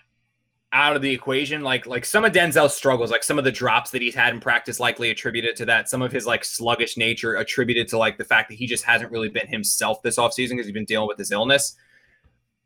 [0.74, 1.62] out of the equation.
[1.62, 4.40] Like like some of Denzel's struggles, like some of the drops that he's had in
[4.40, 5.88] practice, likely attributed to that.
[5.88, 9.12] Some of his like sluggish nature attributed to like the fact that he just hasn't
[9.12, 11.76] really been himself this offseason because he's been dealing with his illness.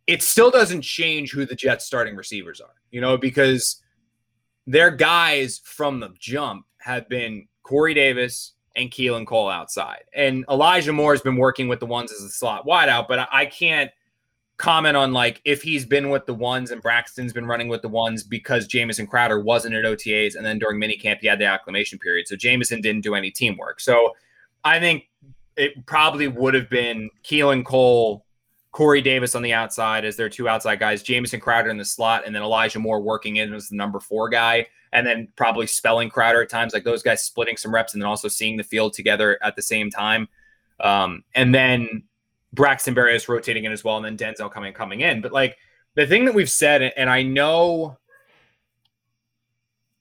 [0.08, 3.82] It still doesn't change who the Jets starting receivers are, you know, because
[4.66, 10.04] their guys from the jump have been Corey Davis and Keelan Cole outside.
[10.14, 13.48] And Elijah Moore has been working with the ones as a slot wideout, but I
[13.48, 13.92] can't
[14.58, 17.90] comment on like if he's been with the ones and Braxton's been running with the
[17.90, 22.00] ones because Jamison Crowder wasn't at OTAs and then during minicamp he had the acclimation
[22.00, 22.28] period.
[22.28, 23.80] So Jamison didn't do any teamwork.
[23.80, 24.16] So
[24.64, 25.10] I think
[25.58, 28.26] it probably would have been Keelan Cole,
[28.78, 32.28] Corey Davis on the outside as their two outside guys, Jamison Crowder in the slot,
[32.28, 36.12] and then Elijah Moore working in as the number four guy, and then probably spelling
[36.12, 38.94] Crowder at times, like those guys splitting some reps and then also seeing the field
[38.94, 40.28] together at the same time.
[40.80, 42.04] Um, and then
[42.54, 45.22] Braxton Berrios rotating in as well, and then Denzel coming coming in.
[45.22, 45.58] But like
[45.96, 47.98] the thing that we've said, and I know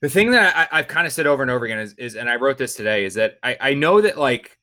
[0.03, 2.29] the thing that I, have kind of said over and over again is, is, and
[2.29, 4.59] I wrote this today, is that I, I know that like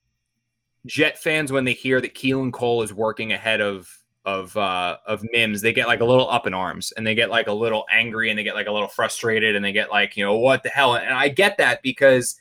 [0.85, 5.23] Jet fans when they hear that Keelan Cole is working ahead of of uh of
[5.31, 7.85] Mims, they get like a little up in arms and they get like a little
[7.91, 10.63] angry and they get like a little frustrated and they get like, you know, what
[10.63, 10.95] the hell?
[10.95, 12.39] And I get that because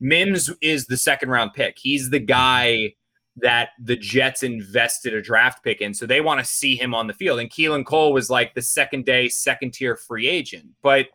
[0.00, 1.78] Mims is the second round pick.
[1.78, 2.94] He's the guy
[3.36, 5.94] that the Jets invested a draft pick in.
[5.94, 7.40] So they want to see him on the field.
[7.40, 10.66] And Keelan Cole was like the second day, second tier free agent.
[10.82, 11.06] But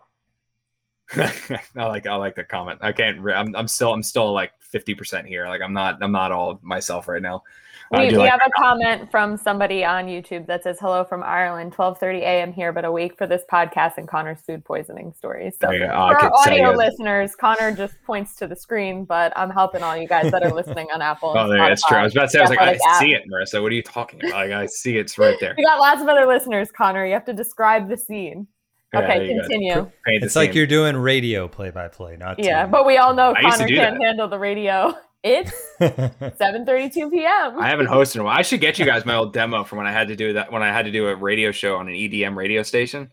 [1.15, 2.79] I like I like the comment.
[2.81, 5.47] I can't I'm I'm still I'm still like 50% here.
[5.47, 7.43] Like I'm not I'm not all myself right now.
[7.91, 11.73] We, we like have a comment from somebody on YouTube that says, "Hello from Ireland,
[11.73, 12.51] 12:30 a.m.
[12.51, 16.33] here, but awake for this podcast and Connor's food poisoning story." So, yeah, for our
[16.33, 20.43] audio listeners, Connor just points to the screen, but I'm helping all you guys that
[20.43, 21.33] are listening on Apple.
[21.37, 21.97] oh, there, that's true.
[21.97, 22.99] I was about to say, I was like, I app.
[22.99, 23.61] see it, Marissa.
[23.61, 24.33] What are you talking about?
[24.33, 25.53] Like, I see it's right there.
[25.57, 27.05] We got lots of other listeners, Connor.
[27.05, 28.47] You have to describe the scene.
[28.95, 29.91] Okay, yeah, continue.
[30.05, 32.65] It's like you're doing radio play by play, not yeah.
[32.65, 34.01] But we all know Connor can't that.
[34.01, 34.93] handle the radio.
[35.27, 37.59] It's 7:32 p.m.
[37.59, 38.37] I haven't hosted in a while.
[38.37, 40.51] I should get you guys my old demo from when I had to do that
[40.51, 43.11] when I had to do a radio show on an EDM radio station.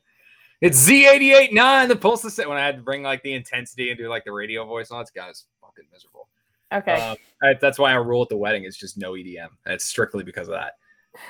[0.61, 4.09] It's Z889, the pulse set when I had to bring like the intensity and do
[4.09, 5.03] like the radio voice on.
[5.03, 6.29] It's guys fucking miserable.
[6.73, 6.95] Okay.
[6.95, 9.49] Um, I, that's why our rule at the wedding is just no EDM.
[9.65, 10.75] And it's strictly because of that.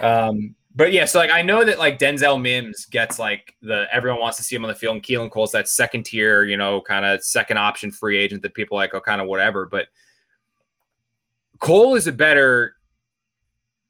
[0.01, 4.20] Um, but yeah, so like I know that like Denzel Mims gets like the everyone
[4.20, 6.81] wants to see him on the field, and Keelan Cole's that second tier, you know,
[6.81, 9.66] kind of second option free agent that people like, oh, kind of whatever.
[9.66, 9.87] But
[11.64, 12.77] Cole is a better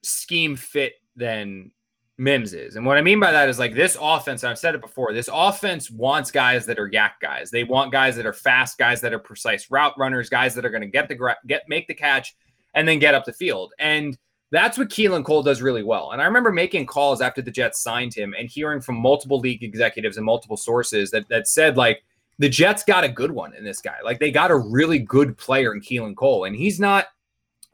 [0.05, 1.73] scheme fit than
[2.19, 2.77] Mims is.
[2.77, 5.29] And what I mean by that is like this offense, I've said it before, this
[5.33, 7.51] offense wants guys that are YAC guys.
[7.51, 10.71] They want guys that are fast, guys that are precise route runners, guys that are
[10.71, 12.37] going to get the get make the catch
[12.75, 13.73] and then get up the field.
[13.81, 14.17] And
[14.53, 16.13] that's what Keelan Cole does really well.
[16.13, 19.65] And I remember making calls after the Jets signed him and hearing from multiple league
[19.65, 22.05] executives and multiple sources that that said like
[22.39, 23.97] the Jets got a good one in this guy.
[24.05, 26.45] Like they got a really good player in Keelan Cole.
[26.45, 27.07] And he's not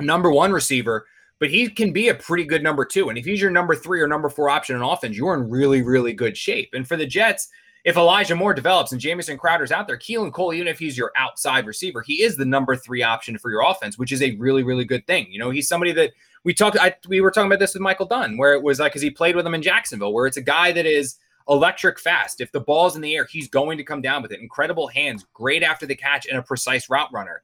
[0.01, 1.07] number one receiver,
[1.39, 3.09] but he can be a pretty good number two.
[3.09, 5.83] And if he's your number three or number four option in offense, you're in really,
[5.83, 6.71] really good shape.
[6.75, 7.49] And for the Jets,
[7.85, 11.13] if Elijah Moore develops and Jamison Crowder's out there, Keelan Cole, even if he's your
[11.17, 14.63] outside receiver, he is the number three option for your offense, which is a really,
[14.63, 15.29] really good thing.
[15.31, 16.13] You know, he's somebody that
[16.45, 18.93] we talked, I, we were talking about this with Michael Dunn, where it was like,
[18.93, 21.17] because he played with him in Jacksonville, where it's a guy that is
[21.49, 22.43] electric fast.
[22.43, 24.41] If the ball's in the air, he's going to come down with it.
[24.41, 27.43] Incredible hands, great after the catch, and a precise route runner.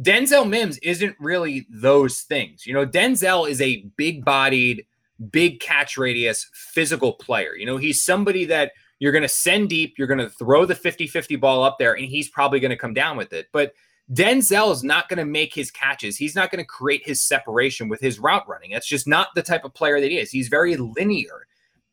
[0.00, 2.66] Denzel Mims isn't really those things.
[2.66, 4.84] You know, Denzel is a big bodied,
[5.30, 7.56] big catch radius, physical player.
[7.56, 10.74] You know, he's somebody that you're going to send deep, you're going to throw the
[10.74, 13.48] 50 50 ball up there, and he's probably going to come down with it.
[13.52, 13.72] But
[14.12, 16.16] Denzel is not going to make his catches.
[16.16, 18.70] He's not going to create his separation with his route running.
[18.72, 20.30] That's just not the type of player that he is.
[20.30, 21.46] He's very linear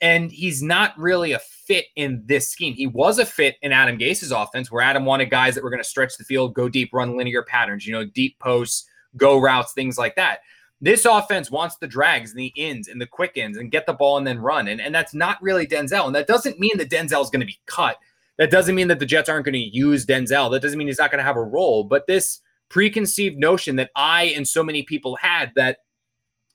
[0.03, 2.73] and he's not really a fit in this scheme.
[2.73, 5.81] He was a fit in Adam Gase's offense, where Adam wanted guys that were going
[5.81, 8.85] to stretch the field, go deep, run linear patterns, you know, deep posts,
[9.15, 10.39] go routes, things like that.
[10.81, 13.93] This offense wants the drags and the ins and the quick ins and get the
[13.93, 14.67] ball and then run.
[14.67, 16.05] And, and that's not really Denzel.
[16.05, 17.95] And that doesn't mean that Denzel is going to be cut.
[18.37, 20.51] That doesn't mean that the Jets aren't going to use Denzel.
[20.51, 21.85] That doesn't mean he's not going to have a role.
[21.85, 25.77] But this preconceived notion that I and so many people had that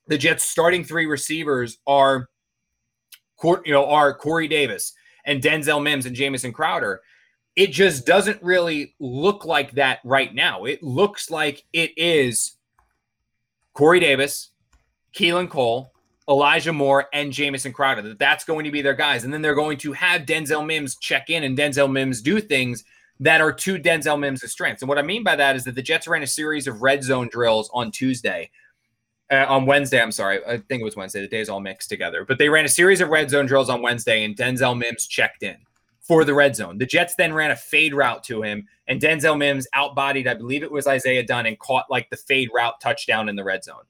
[0.05, 2.28] the Jets starting three receivers are
[3.43, 4.93] you know, are Corey Davis
[5.25, 7.01] and Denzel Mims and Jamison Crowder.
[7.55, 10.65] It just doesn't really look like that right now.
[10.65, 12.53] It looks like it is
[13.73, 14.51] Corey Davis,
[15.13, 15.91] Keelan Cole,
[16.29, 18.01] Elijah Moore, and Jamison Crowder.
[18.01, 20.95] That that's going to be their guys, and then they're going to have Denzel Mims
[20.97, 22.83] check in and Denzel Mims do things
[23.19, 24.81] that are to Denzel Mims' strengths.
[24.81, 27.03] And what I mean by that is that the Jets ran a series of red
[27.03, 28.49] zone drills on Tuesday
[29.31, 30.01] uh, on Wednesday.
[30.01, 31.21] I'm sorry, I think it was Wednesday.
[31.21, 32.25] The days all mixed together.
[32.25, 35.43] But they ran a series of red zone drills on Wednesday, and Denzel Mims checked
[35.43, 35.57] in.
[36.09, 36.79] for the red zone.
[36.79, 40.63] The Jets then ran a fade route to him, and Denzel Mims outbodied, I believe
[40.63, 43.83] it was Isaiah Dunn, and caught like the fade route touchdown in the red zone.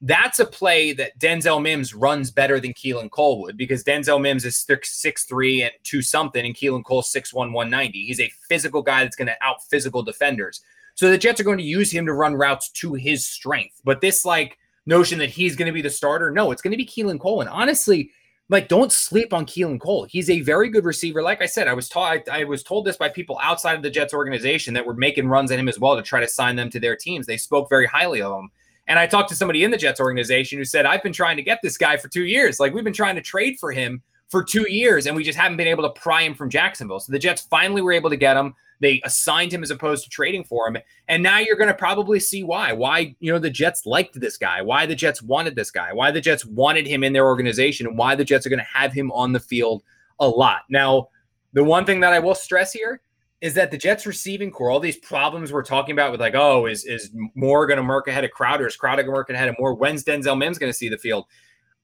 [0.00, 4.44] That's a play that Denzel Mims runs better than Keelan Cole would because Denzel Mims
[4.44, 8.04] is six three and two something, and Keelan Cole six one one ninety.
[8.04, 10.62] He's a physical guy that's going to out physical defenders.
[10.96, 13.80] So the Jets are going to use him to run routes to his strength.
[13.84, 16.76] But this like notion that he's going to be the starter, no, it's going to
[16.76, 17.40] be Keelan Cole.
[17.40, 18.10] And honestly,
[18.50, 20.04] like don't sleep on Keelan Cole.
[20.04, 21.22] He's a very good receiver.
[21.22, 23.82] Like I said, I was taught I, I, was told this by people outside of
[23.82, 26.56] the Jets organization that were making runs at him as well to try to sign
[26.56, 27.26] them to their teams.
[27.26, 28.50] They spoke very highly of him.
[28.88, 31.44] And I talked to somebody in the Jets organization who said, I've been trying to
[31.44, 32.58] get this guy for two years.
[32.58, 35.56] Like we've been trying to trade for him for two years, and we just haven't
[35.56, 36.98] been able to pry him from Jacksonville.
[37.00, 38.54] So the Jets finally were able to get him.
[38.80, 40.78] They assigned him as opposed to trading for him.
[41.06, 42.72] And now you're going to probably see why.
[42.72, 46.10] Why, you know, the Jets liked this guy, why the Jets wanted this guy, why
[46.10, 48.92] the Jets wanted him in their organization, and why the Jets are going to have
[48.92, 49.82] him on the field
[50.18, 50.62] a lot.
[50.70, 51.08] Now,
[51.52, 53.02] the one thing that I will stress here
[53.40, 56.66] is that the Jets receiving corps, all these problems we're talking about with like, oh,
[56.66, 58.66] is is Moore going to mark ahead of Crowder?
[58.66, 59.74] Is Crowder going to work ahead of Moore?
[59.74, 61.24] When's Denzel Mims going to see the field?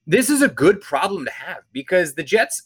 [0.05, 2.63] This is a good problem to have because the Jets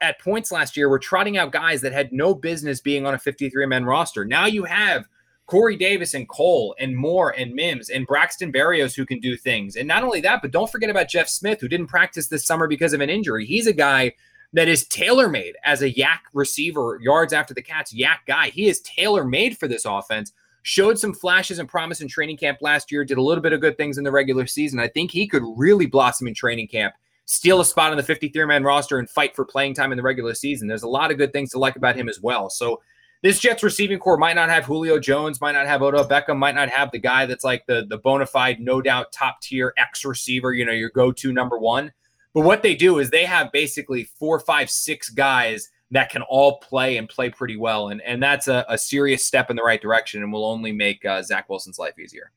[0.00, 3.18] at points last year were trotting out guys that had no business being on a
[3.18, 4.24] 53 man roster.
[4.24, 5.06] Now you have
[5.46, 9.76] Corey Davis and Cole and Moore and Mims and Braxton Berrios who can do things.
[9.76, 12.66] And not only that, but don't forget about Jeff Smith, who didn't practice this summer
[12.66, 13.44] because of an injury.
[13.44, 14.12] He's a guy
[14.52, 18.48] that is tailor made as a YAC receiver, yards after the catch, YAC guy.
[18.50, 20.32] He is tailor made for this offense.
[20.64, 23.60] Showed some flashes and promise in training camp last year, did a little bit of
[23.60, 24.78] good things in the regular season.
[24.78, 26.94] I think he could really blossom in training camp
[27.32, 30.02] steal a spot on the 53 man roster and fight for playing time in the
[30.02, 30.68] regular season.
[30.68, 32.50] There's a lot of good things to like about him as well.
[32.50, 32.82] So
[33.22, 36.54] this Jets receiving corps might not have Julio Jones, might not have Odell Beckham, might
[36.54, 40.04] not have the guy that's like the the bona fide, no doubt top tier X
[40.04, 41.92] receiver, you know, your go to number one.
[42.34, 46.58] But what they do is they have basically four, five, six guys that can all
[46.58, 47.88] play and play pretty well.
[47.88, 51.04] And, and that's a, a serious step in the right direction and will only make
[51.04, 52.30] uh, Zach Wilson's life easier.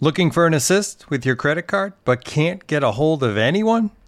[0.00, 3.90] Looking for an assist with your credit card, but can't get a hold of anyone?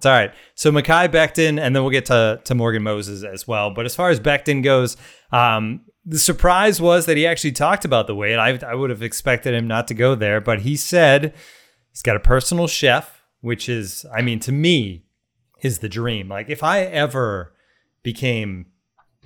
[0.00, 0.32] It's all right.
[0.54, 3.68] So Mekhi Becton, and then we'll get to, to Morgan Moses as well.
[3.68, 4.96] But as far as Becton goes,
[5.30, 8.36] um, the surprise was that he actually talked about the weight.
[8.36, 11.34] I, I would have expected him not to go there, but he said
[11.90, 15.04] he's got a personal chef, which is, I mean, to me,
[15.60, 16.30] is the dream.
[16.30, 17.52] Like if I ever
[18.02, 18.68] became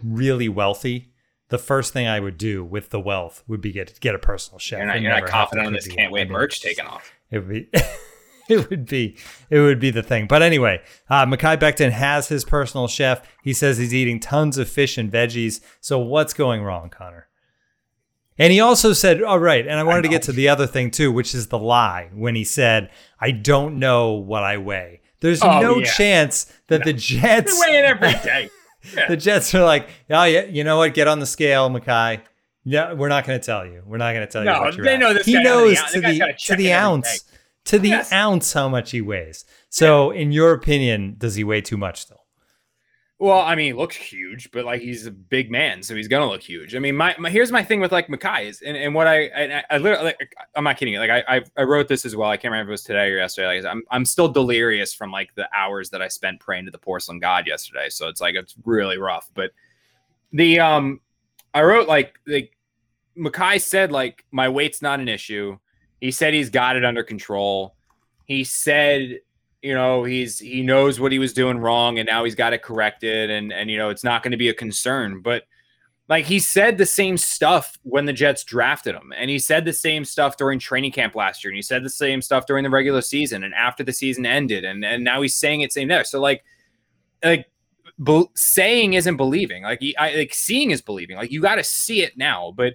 [0.03, 1.13] really wealthy,
[1.51, 4.59] the first thing I would do with the wealth would be get get a personal
[4.59, 4.79] chef.
[4.79, 7.13] You're not, you're not confident on this can't wait merch taken off.
[7.31, 7.71] It would be
[8.49, 9.17] it would be
[9.51, 10.27] it would be the thing.
[10.27, 13.27] But anyway, uh, Mekhi Becton has his personal chef.
[13.43, 15.61] He says he's eating tons of fish and veggies.
[15.81, 17.29] So what's going wrong, Connor?
[18.39, 20.49] And he also said, "All oh, right." And I wanted I to get to the
[20.49, 24.59] other thing too, which is the lie when he said, "I don't know what I
[24.59, 25.93] weigh." There's oh, no yeah.
[25.93, 26.85] chance that no.
[26.87, 28.51] the Jets weigh it every day.
[28.95, 29.09] Yeah.
[29.09, 30.93] the Jets are like, "Oh yeah, you know what?
[30.93, 32.21] Get on the scale, Mekhi."
[32.65, 33.83] Yeah, we're not going to tell you.
[33.87, 34.77] We're not going to tell no, you.
[34.77, 35.01] No, they at.
[35.01, 35.25] know this.
[35.25, 37.25] He knows to the to the ounce
[37.65, 38.13] to the yes.
[38.13, 39.45] ounce how much he weighs.
[39.69, 40.21] So, yeah.
[40.21, 42.25] in your opinion, does he weigh too much still?
[43.25, 46.29] Well, I mean, he looks huge, but like he's a big man, so he's gonna
[46.29, 46.75] look huge.
[46.75, 49.27] I mean, my, my here's my thing with like Mekhi is, and, and what I
[49.29, 50.97] I, I literally like, I'm not kidding.
[50.97, 52.29] Like I, I, I wrote this as well.
[52.29, 53.63] I can't remember if it was today or yesterday.
[53.63, 56.79] Like I'm I'm still delirious from like the hours that I spent praying to the
[56.79, 57.89] porcelain god yesterday.
[57.89, 59.31] So it's like it's really rough.
[59.33, 59.53] But
[60.33, 61.01] the um,
[61.55, 62.57] I wrote like like
[63.17, 65.57] Mekhi said like my weight's not an issue.
[66.05, 67.77] He said he's got it under control.
[68.27, 69.21] He said,
[69.63, 72.61] you know, he's he knows what he was doing wrong and now he's got it
[72.61, 75.45] corrected and and you know, it's not going to be a concern, but
[76.11, 79.73] like he said the same stuff when the Jets drafted him, and he said the
[79.73, 82.69] same stuff during training camp last year, and he said the same stuff during the
[82.69, 86.05] regular season and after the season ended, and and now he's saying it same there.
[86.05, 86.45] So like,
[87.25, 87.51] like
[88.05, 89.63] be- saying isn't believing.
[89.63, 91.17] Like I, like seeing is believing.
[91.17, 92.53] Like you got to see it now.
[92.55, 92.75] But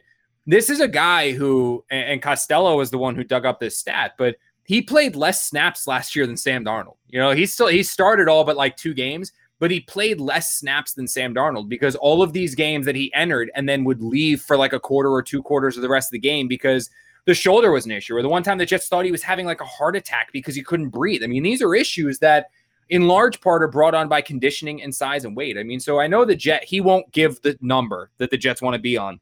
[0.49, 4.15] this is a guy who, and Costello was the one who dug up this stat,
[4.17, 6.95] but he played less snaps last year than Sam Darnold.
[7.07, 10.53] You know, he still he started all but like two games, but he played less
[10.53, 14.01] snaps than Sam Darnold because all of these games that he entered and then would
[14.01, 16.89] leave for like a quarter or two quarters of the rest of the game because
[17.25, 19.45] the shoulder was an issue, or the one time the Jets thought he was having
[19.45, 21.21] like a heart attack because he couldn't breathe.
[21.23, 22.49] I mean, these are issues that
[22.89, 25.59] in large part are brought on by conditioning and size and weight.
[25.59, 28.63] I mean, so I know the Jet, he won't give the number that the Jets
[28.63, 29.19] want to be on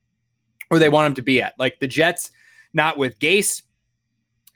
[0.69, 1.53] or they want him to be at.
[1.57, 2.31] Like the Jets,
[2.73, 3.63] not with Gase,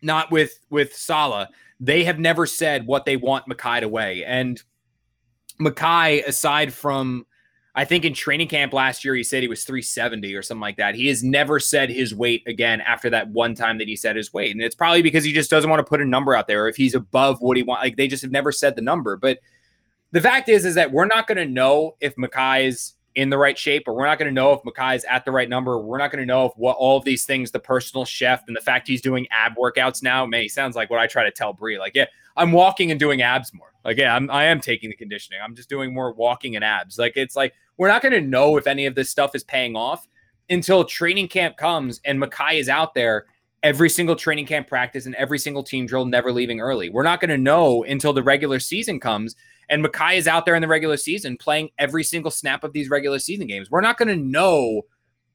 [0.01, 1.47] not with with Saleh,
[1.79, 4.23] they have never said what they want Mekhi to weigh.
[4.23, 4.61] And
[5.59, 7.25] Mekhi, aside from
[7.73, 10.75] I think in training camp last year, he said he was 370 or something like
[10.77, 10.93] that.
[10.93, 14.33] He has never said his weight again after that one time that he said his
[14.33, 14.51] weight.
[14.51, 16.65] And it's probably because he just doesn't want to put a number out there.
[16.65, 19.15] Or if he's above what he wants, like they just have never said the number.
[19.15, 19.39] But
[20.11, 23.37] the fact is, is that we're not going to know if Mekhi is in the
[23.37, 25.77] right shape, or we're not going to know if Mekhi is at the right number.
[25.77, 28.55] We're not going to know if what all of these things, the personal chef and
[28.55, 31.31] the fact he's doing ab workouts now, man, he sounds like what I try to
[31.31, 31.77] tell Bree.
[31.77, 32.05] Like, yeah,
[32.37, 33.73] I'm walking and doing abs more.
[33.83, 35.39] Like, yeah, I'm, I am taking the conditioning.
[35.43, 36.97] I'm just doing more walking and abs.
[36.97, 39.75] Like, it's like we're not going to know if any of this stuff is paying
[39.75, 40.07] off
[40.49, 43.25] until training camp comes and Mekhi is out there
[43.63, 46.89] every single training camp practice and every single team drill, never leaving early.
[46.89, 49.35] We're not going to know until the regular season comes
[49.69, 52.89] and Mekhi is out there in the regular season playing every single snap of these
[52.89, 53.71] regular season games.
[53.71, 54.83] We're not going to know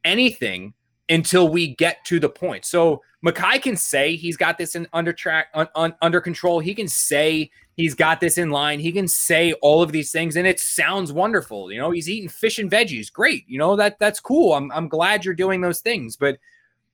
[0.04, 0.74] anything
[1.08, 2.64] until we get to the point.
[2.64, 6.60] So Mekhi can say he's got this in under track un, un, under control.
[6.60, 8.78] He can say he's got this in line.
[8.80, 11.72] He can say all of these things and it sounds wonderful.
[11.72, 13.10] You know, he's eating fish and veggies.
[13.10, 13.44] Great.
[13.48, 14.52] You know, that that's cool.
[14.52, 16.16] I'm I'm glad you're doing those things.
[16.16, 16.38] But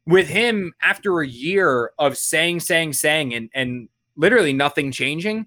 [0.06, 5.46] with him after a year of saying saying saying and and literally nothing changing,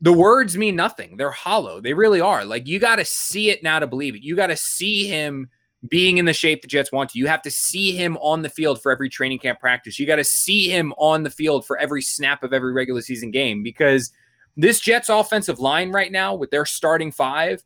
[0.00, 1.16] the words mean nothing.
[1.16, 1.80] They're hollow.
[1.80, 2.44] They really are.
[2.44, 4.22] Like you got to see it now to believe it.
[4.22, 5.48] You got to see him
[5.88, 7.18] being in the shape the Jets want to.
[7.18, 9.98] You have to see him on the field for every training camp practice.
[9.98, 13.30] You got to see him on the field for every snap of every regular season
[13.30, 14.10] game because
[14.56, 17.62] this Jets offensive line right now with their starting five,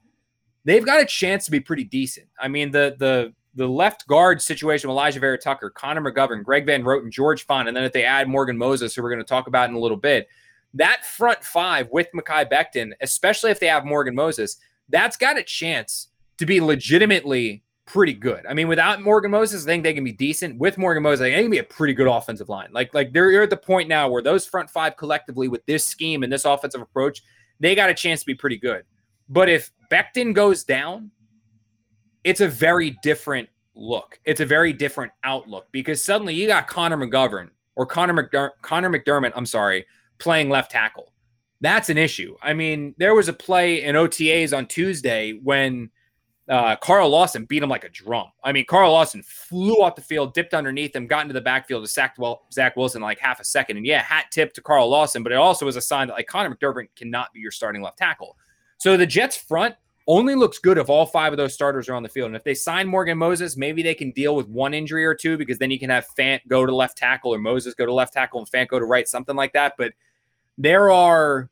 [0.64, 2.26] they've got a chance to be pretty decent.
[2.40, 7.10] I mean, the the the left guard situation Alijah Vera-Tucker, Connor McGovern, Greg Van Roten,
[7.10, 9.68] George Fant, and then if they add Morgan Moses, who we're going to talk about
[9.68, 10.28] in a little bit,
[10.74, 15.42] that front five with Mekhi Becton, especially if they have Morgan Moses, that's got a
[15.42, 18.46] chance to be legitimately pretty good.
[18.46, 20.58] I mean, without Morgan Moses, I think they can be decent.
[20.58, 22.68] With Morgan Moses, they can be a pretty good offensive line.
[22.70, 26.22] Like, like they're at the point now where those front five collectively with this scheme
[26.22, 27.22] and this offensive approach,
[27.58, 28.84] they got a chance to be pretty good.
[29.28, 31.10] But if Becton goes down,
[32.28, 34.20] it's a very different look.
[34.26, 38.90] It's a very different outlook because suddenly you got Connor McGovern or Connor McDer- Conor
[38.90, 39.86] McDermott, I'm sorry,
[40.18, 41.14] playing left tackle.
[41.62, 42.36] That's an issue.
[42.42, 45.90] I mean, there was a play in OTAs on Tuesday when
[46.50, 48.26] uh, Carl Lawson beat him like a drum.
[48.44, 51.80] I mean, Carl Lawson flew off the field, dipped underneath him, got into the backfield,
[51.80, 53.78] and sacked well, Zach Wilson like half a second.
[53.78, 56.26] And yeah, hat tip to Carl Lawson, but it also was a sign that like
[56.26, 58.36] Conor McDermott cannot be your starting left tackle.
[58.76, 59.74] So the Jets front
[60.08, 62.28] only looks good if all five of those starters are on the field.
[62.28, 65.36] And if they sign Morgan Moses, maybe they can deal with one injury or two
[65.36, 68.14] because then you can have Fant go to left tackle or Moses go to left
[68.14, 69.74] tackle and Fant go to right, something like that.
[69.76, 69.92] But
[70.56, 71.50] there are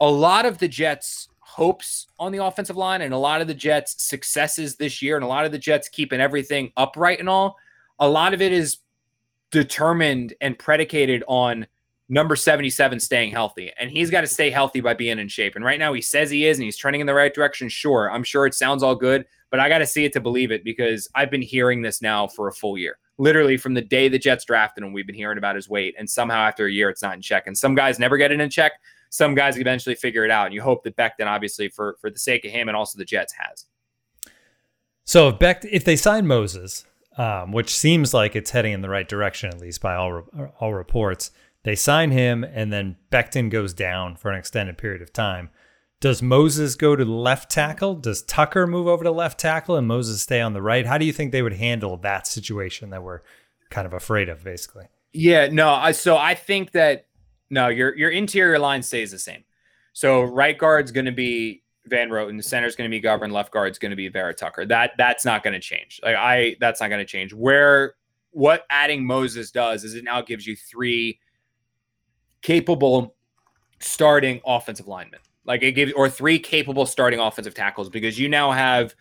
[0.00, 3.54] a lot of the Jets' hopes on the offensive line and a lot of the
[3.54, 7.56] Jets' successes this year and a lot of the Jets keeping everything upright and all.
[8.00, 8.78] A lot of it is
[9.52, 11.68] determined and predicated on
[12.08, 13.72] number 77 staying healthy.
[13.78, 15.56] And he's got to stay healthy by being in shape.
[15.56, 17.68] And right now he says he is and he's trending in the right direction.
[17.68, 18.10] Sure.
[18.10, 20.64] I'm sure it sounds all good, but I got to see it to believe it
[20.64, 24.18] because I've been hearing this now for a full year literally from the day the
[24.18, 25.94] Jets drafted him, we've been hearing about his weight.
[25.98, 27.46] And somehow after a year, it's not in check.
[27.46, 28.72] And some guys never get it in check.
[29.10, 30.46] Some guys eventually figure it out.
[30.46, 33.04] And you hope that Becton, obviously, for for the sake of him and also the
[33.04, 33.66] Jets, has.
[35.04, 36.84] So if Beck, if they sign Moses,
[37.16, 40.24] um, which seems like it's heading in the right direction, at least by all
[40.58, 41.30] all reports,
[41.66, 45.50] they sign him, and then Becton goes down for an extended period of time.
[45.98, 47.96] Does Moses go to left tackle?
[47.96, 50.86] Does Tucker move over to left tackle and Moses stay on the right?
[50.86, 53.22] How do you think they would handle that situation that we're
[53.68, 54.84] kind of afraid of, basically?
[55.12, 55.70] Yeah, no.
[55.70, 57.06] I so I think that
[57.50, 59.42] no, your your interior line stays the same.
[59.92, 63.80] So right guard's going to be Van Roten, center's going to be Govern, left guard's
[63.80, 64.66] going to be Vera-Tucker.
[64.66, 65.98] That that's not going to change.
[66.04, 67.32] Like I, that's not going to change.
[67.32, 67.94] Where
[68.30, 71.18] what adding Moses does is it now gives you three
[72.46, 73.16] capable
[73.80, 75.18] starting offensive linemen.
[75.44, 78.94] Like it gives or three capable starting offensive tackles because you now have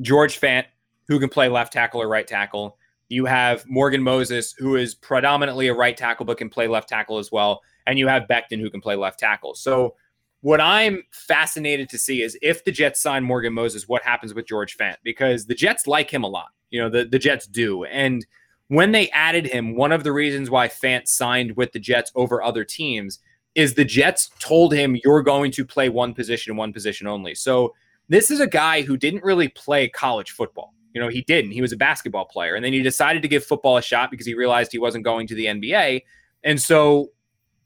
[0.00, 0.66] George Fant
[1.08, 2.78] who can play left tackle or right tackle.
[3.08, 7.18] You have Morgan Moses who is predominantly a right tackle but can play left tackle
[7.18, 9.56] as well, and you have Becton who can play left tackle.
[9.56, 9.96] So
[10.42, 14.46] What I'm fascinated to see is if the Jets sign Morgan Moses, what happens with
[14.46, 14.96] George Fant?
[15.04, 16.48] Because the Jets like him a lot.
[16.70, 17.84] You know, the, the Jets do.
[17.84, 18.26] And
[18.72, 22.42] when they added him, one of the reasons why Fant signed with the Jets over
[22.42, 23.18] other teams
[23.54, 27.34] is the Jets told him you're going to play one position, one position only.
[27.34, 27.74] So
[28.08, 30.72] this is a guy who didn't really play college football.
[30.94, 31.50] You know, he didn't.
[31.50, 32.54] He was a basketball player.
[32.54, 35.26] And then he decided to give football a shot because he realized he wasn't going
[35.26, 36.04] to the NBA.
[36.42, 37.10] And so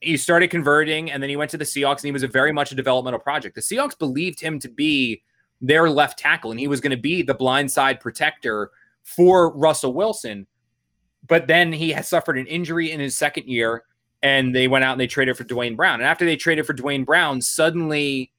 [0.00, 2.52] he started converting and then he went to the Seahawks and he was a very
[2.52, 3.54] much a developmental project.
[3.54, 5.22] The Seahawks believed him to be
[5.60, 8.72] their left tackle and he was going to be the blindside protector
[9.04, 10.48] for Russell Wilson.
[11.28, 13.84] But then he had suffered an injury in his second year
[14.22, 16.00] and they went out and they traded for Duane Brown.
[16.00, 18.32] And after they traded for Duane Brown, suddenly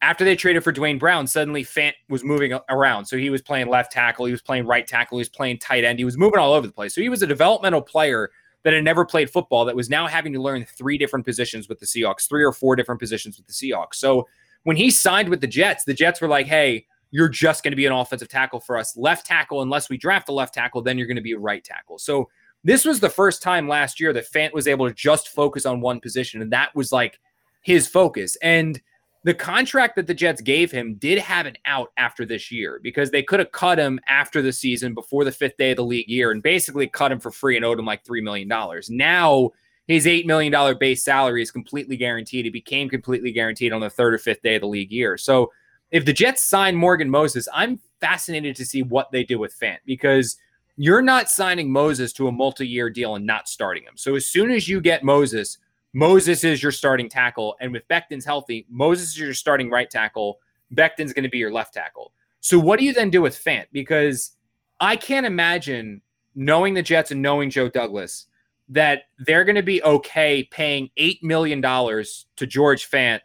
[0.00, 3.06] after they traded for Duane Brown, suddenly Fant was moving around.
[3.06, 5.84] So he was playing left tackle, he was playing right tackle, he was playing tight
[5.84, 6.94] end, he was moving all over the place.
[6.94, 8.30] So he was a developmental player
[8.62, 11.78] that had never played football that was now having to learn three different positions with
[11.80, 13.94] the Seahawks, three or four different positions with the Seahawks.
[13.94, 14.28] So
[14.64, 17.76] when he signed with the Jets, the Jets were like, hey, you're just going to
[17.76, 18.96] be an offensive tackle for us.
[18.96, 21.64] Left tackle, unless we draft a left tackle, then you're going to be a right
[21.64, 21.98] tackle.
[21.98, 22.28] So
[22.64, 25.80] this was the first time last year that Fant was able to just focus on
[25.80, 26.42] one position.
[26.42, 27.18] And that was like
[27.62, 28.36] his focus.
[28.42, 28.80] And
[29.24, 33.10] the contract that the Jets gave him did have an out after this year because
[33.10, 36.08] they could have cut him after the season before the fifth day of the league
[36.08, 38.48] year and basically cut him for free and owed him like $3 million.
[38.90, 39.50] Now,
[39.86, 42.46] his $8 million base salary is completely guaranteed.
[42.46, 45.16] It became completely guaranteed on the third or fifth day of the league year.
[45.16, 45.50] So
[45.90, 49.78] if the Jets sign Morgan Moses, I'm fascinated to see what they do with Fant
[49.84, 50.36] because
[50.76, 53.96] you're not signing Moses to a multi year deal and not starting him.
[53.96, 55.58] So as soon as you get Moses,
[55.92, 57.56] Moses is your starting tackle.
[57.60, 60.38] And with Becton's healthy, Moses is your starting right tackle.
[60.70, 62.12] Becton's going to be your left tackle.
[62.40, 63.66] So what do you then do with Fant?
[63.72, 64.32] Because
[64.80, 66.02] I can't imagine
[66.34, 68.26] knowing the Jets and knowing Joe Douglas
[68.68, 73.20] that they're going to be okay paying $8 million to George Fant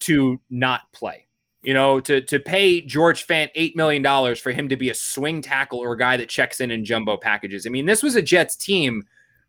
[0.00, 1.27] to not play.
[1.62, 5.42] You know, to, to pay George Fant $8 million for him to be a swing
[5.42, 7.66] tackle or a guy that checks in in jumbo packages.
[7.66, 9.04] I mean, this was a Jets team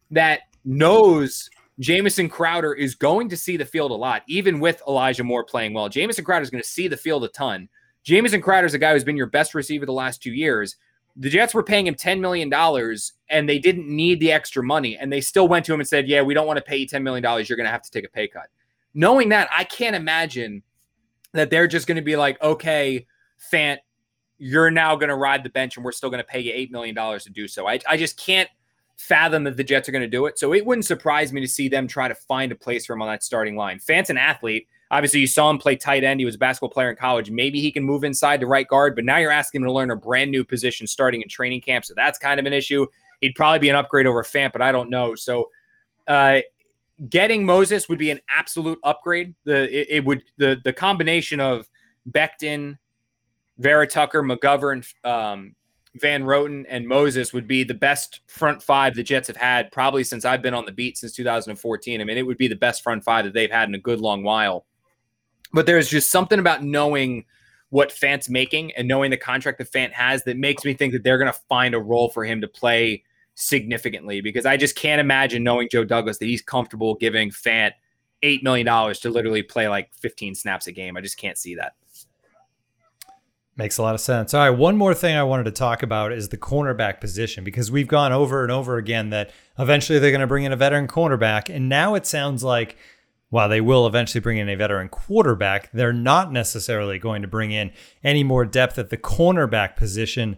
[0.10, 1.50] that knows
[1.80, 5.74] Jamison Crowder is going to see the field a lot, even with Elijah Moore playing
[5.74, 5.88] well.
[5.88, 7.70] Jamison Crowder is going to see the field a ton.
[8.04, 10.76] Jamison Crowder is a guy who's been your best receiver the last two years.
[11.16, 12.52] The Jets were paying him $10 million
[13.30, 14.98] and they didn't need the extra money.
[14.98, 16.88] And they still went to him and said, Yeah, we don't want to pay you
[16.88, 17.24] $10 million.
[17.24, 18.48] You're going to have to take a pay cut.
[18.94, 20.64] Knowing that, I can't imagine
[21.34, 23.06] that they're just going to be like, Okay,
[23.52, 23.78] Fant,
[24.38, 26.72] you're now going to ride the bench and we're still going to pay you $8
[26.72, 27.68] million to do so.
[27.68, 28.50] I, I just can't
[28.96, 30.38] fathom that the Jets are going to do it.
[30.38, 33.02] So it wouldn't surprise me to see them try to find a place for him
[33.02, 33.80] on that starting line.
[33.80, 34.68] Fant's an athlete.
[34.92, 36.20] Obviously, you saw him play tight end.
[36.20, 37.30] He was a basketball player in college.
[37.30, 39.92] Maybe he can move inside to right guard, but now you're asking him to learn
[39.92, 41.86] a brand new position starting in training camp.
[41.86, 42.88] So that's kind of an issue.
[43.22, 45.16] He'd probably be an upgrade over Fant, but I don't know.
[45.16, 45.50] So
[46.08, 46.40] uh,
[47.08, 49.36] getting Moses would be an absolute upgrade.
[49.46, 51.70] The it, it would the the combination of
[52.10, 52.78] Becton,
[53.58, 55.56] Vera-Tucker, McGovern, um,
[55.96, 60.04] Van Roten and Moses would be the best front five the Jets have had probably
[60.04, 62.02] since I've been on the beat since 2014.
[62.02, 64.00] I mean, it would be the best front five that they've had in a good
[64.00, 64.66] long while.
[65.52, 67.26] But there's just something about knowing
[67.70, 71.04] what Fant's making and knowing the contract that Fant has that makes me think that
[71.04, 73.04] they're going to find a role for him to play
[73.40, 77.72] significantly because I just can't imagine knowing Joe Douglas that he's comfortable giving Fant
[78.22, 80.98] $8 million to literally play like 15 snaps a game.
[80.98, 81.74] I just can't see that.
[83.56, 84.34] Makes a lot of sense.
[84.34, 87.72] All right, one more thing I wanted to talk about is the cornerback position because
[87.72, 90.88] we've gone over and over again that eventually they're going to bring in a veteran
[90.88, 91.54] cornerback.
[91.54, 92.78] And now it sounds like
[93.30, 97.52] while they will eventually bring in a veteran quarterback, they're not necessarily going to bring
[97.52, 97.72] in
[98.04, 100.38] any more depth at the cornerback position.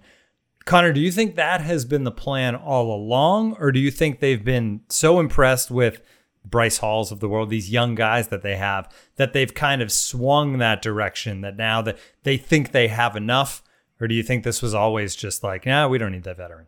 [0.65, 4.19] Connor, do you think that has been the plan all along, or do you think
[4.19, 6.01] they've been so impressed with
[6.45, 9.91] Bryce Halls of the world, these young guys that they have, that they've kind of
[9.91, 13.63] swung that direction that now that they think they have enough?
[13.99, 16.67] Or do you think this was always just like, yeah, we don't need that veteran?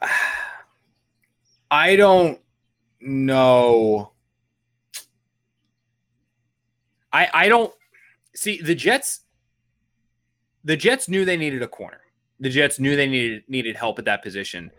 [1.70, 2.40] I don't
[3.00, 4.12] know.
[7.12, 7.72] I I don't
[8.34, 9.20] see the Jets.
[10.62, 12.00] The Jets knew they needed a corner.
[12.40, 14.70] The Jets knew they needed needed help at that position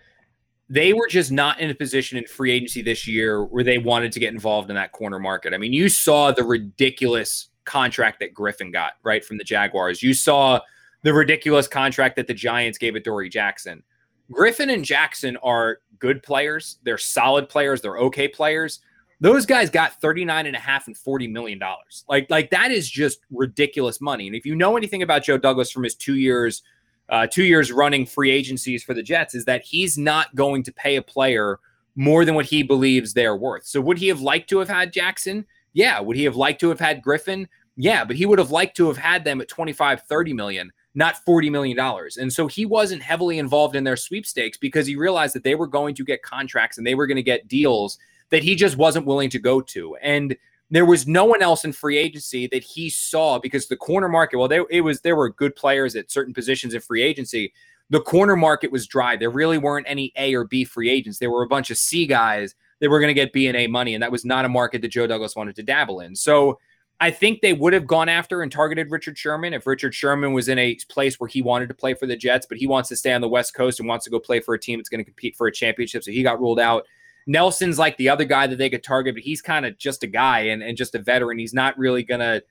[0.70, 4.12] they were just not in a position in free agency this year where they wanted
[4.12, 5.54] to get involved in that corner market.
[5.54, 10.02] I mean, you saw the ridiculous contract that Griffin got right from the Jaguars.
[10.02, 10.60] You saw
[11.04, 13.84] the ridiculous contract that the Giants gave Adoree' Jackson.
[14.32, 16.80] Griffin and Jackson are good players.
[16.84, 17.82] They're solid players.
[17.82, 18.80] They're okay players.
[19.22, 22.04] Those guys got 39 and a half and 40 million dollars.
[22.10, 24.26] Like like that is just ridiculous money.
[24.28, 26.64] And if you know anything about Joe Douglas from his 2 years
[27.10, 30.74] uh, two years running free agencies for the Jets is that he's not going to
[30.74, 31.60] pay a player
[31.96, 33.66] more than what he believes they're worth.
[33.66, 35.46] So would he have liked to have had Jackson?
[35.74, 36.00] Yeah.
[36.00, 37.48] Would he have liked to have had Griffin?
[37.78, 41.18] Yeah, but he would have liked to have had them at 25, 30 million, not
[41.26, 42.18] 40 million dollars.
[42.18, 45.68] And so he wasn't heavily involved in their sweepstakes because he realized that they were
[45.68, 47.98] going to get contracts and they were going to get deals
[48.30, 49.96] that he just wasn't willing to go to.
[49.98, 50.36] And
[50.70, 54.38] there was no one else in free agency that he saw because the corner market,
[54.38, 57.54] well, it was there were good players at certain positions in free agency.
[57.92, 59.16] The corner market was dry.
[59.16, 61.20] There really weren't any A or B free agents.
[61.20, 63.68] There were a bunch of C guys that were going to get B and A
[63.68, 66.16] money, and that was not a market that Joe Douglas wanted to dabble in.
[66.16, 66.60] So
[67.00, 70.48] I think they would have gone after and targeted Richard Sherman if Richard Sherman was
[70.48, 72.96] in a place where he wanted to play for the Jets, but he wants to
[72.96, 75.00] stay on the West Coast and wants to go play for a team that's going
[75.00, 76.04] to compete for a championship.
[76.04, 76.88] So he got ruled out.
[77.28, 80.08] Nelson's like the other guy that they could target, but he's kind of just a
[80.08, 81.40] guy and, and just a veteran.
[81.40, 82.42] He's not really gonna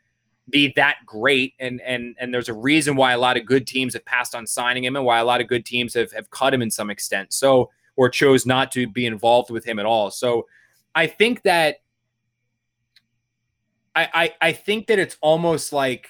[0.51, 1.55] be that great.
[1.61, 4.47] And and and there's a reason why a lot of good teams have passed on
[4.47, 6.91] signing him and why a lot of good teams have, have cut him in some
[6.91, 7.33] extent.
[7.33, 10.11] So or chose not to be involved with him at all.
[10.11, 10.47] So
[10.95, 11.77] I think that
[13.95, 16.09] I, I, I think that it's almost like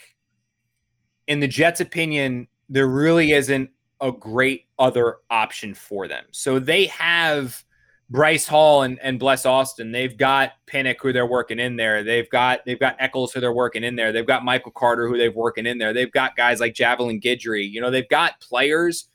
[1.27, 6.25] in the Jets' opinion, there really isn't a great other option for them.
[6.31, 7.63] So they have
[8.11, 9.91] Bryce Hall and, and Bless Austin.
[9.91, 12.05] They've got Pinnock who they're working in there.
[12.05, 14.13] They've got they've got Echols who they're working in there.
[14.13, 15.93] They've got Michael Carter who they've working in there.
[15.93, 17.69] They've got guys like Javelin Guidry.
[17.69, 19.09] You know, they've got players.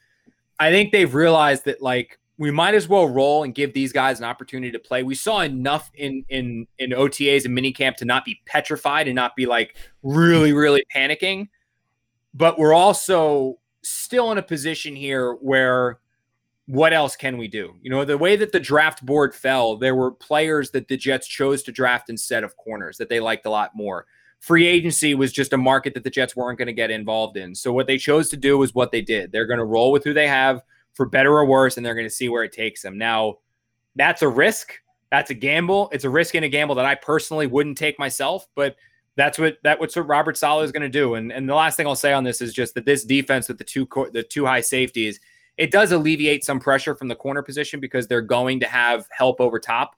[0.59, 4.19] I think they've realized that like we might as well roll and give these guys
[4.19, 5.03] an opportunity to play.
[5.03, 9.35] We saw enough in in in OTAs and minicamp to not be petrified and not
[9.35, 11.49] be like really really panicking.
[12.33, 15.99] But we're also still in a position here where
[16.69, 17.73] what else can we do?
[17.81, 21.27] You know, the way that the draft board fell, there were players that the Jets
[21.27, 24.05] chose to draft instead of corners that they liked a lot more.
[24.39, 27.55] Free agency was just a market that the Jets weren't going to get involved in.
[27.55, 29.31] So what they chose to do was what they did.
[29.31, 30.61] They're going to roll with who they have
[30.93, 32.99] for better or worse, and they're going to see where it takes them.
[32.99, 33.39] Now,
[33.95, 34.73] that's a risk.
[35.09, 35.89] That's a gamble.
[35.91, 38.75] It's a risk and a gamble that I personally wouldn't take myself, but
[39.15, 41.15] that's what that what's what Robert Saleh is going to do.
[41.15, 43.57] And and the last thing I'll say on this is just that this defense with
[43.57, 45.19] the two the two high safeties
[45.59, 49.41] it does alleviate some pressure from the corner position because they're going to have help
[49.41, 49.97] over top.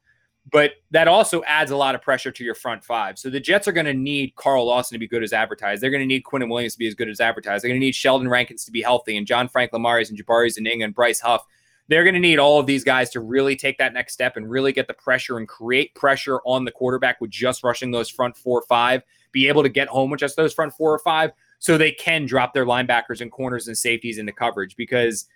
[0.52, 3.20] But that also adds a lot of pressure to your front five.
[3.20, 5.84] So the Jets are going to need Carl Lawson to be good as advertised.
[5.84, 7.64] They're going to need Quinnen Williams to be as good as advertised.
[7.64, 10.52] They're going to need Sheldon Rankins to be healthy and John Franklin Myers and Jabari
[10.52, 11.46] Zuniga and Bryce Huff.
[11.90, 14.50] They're going to need all of these guys to really take that next step and
[14.50, 18.36] really get the pressure and create pressure on the quarterback with just rushing those front
[18.36, 21.34] four or five, be able to get home with just those front four or five
[21.60, 25.28] so they can drop their linebackers and corners and safeties into coverage because–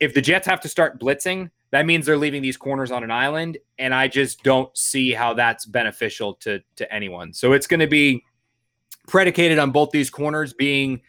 [0.00, 3.10] if the Jets have to start blitzing, that means they're leaving these corners on an
[3.10, 7.32] island, and I just don't see how that's beneficial to to anyone.
[7.32, 8.24] So it's going to be
[9.06, 11.00] predicated on both these corners being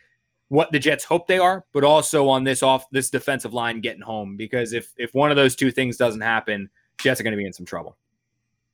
[0.50, 4.02] what the Jets hope they are, but also on this off this defensive line getting
[4.02, 4.38] home.
[4.38, 6.70] Because if if one of those two things doesn't happen,
[7.00, 7.98] Jets are going to be in some trouble.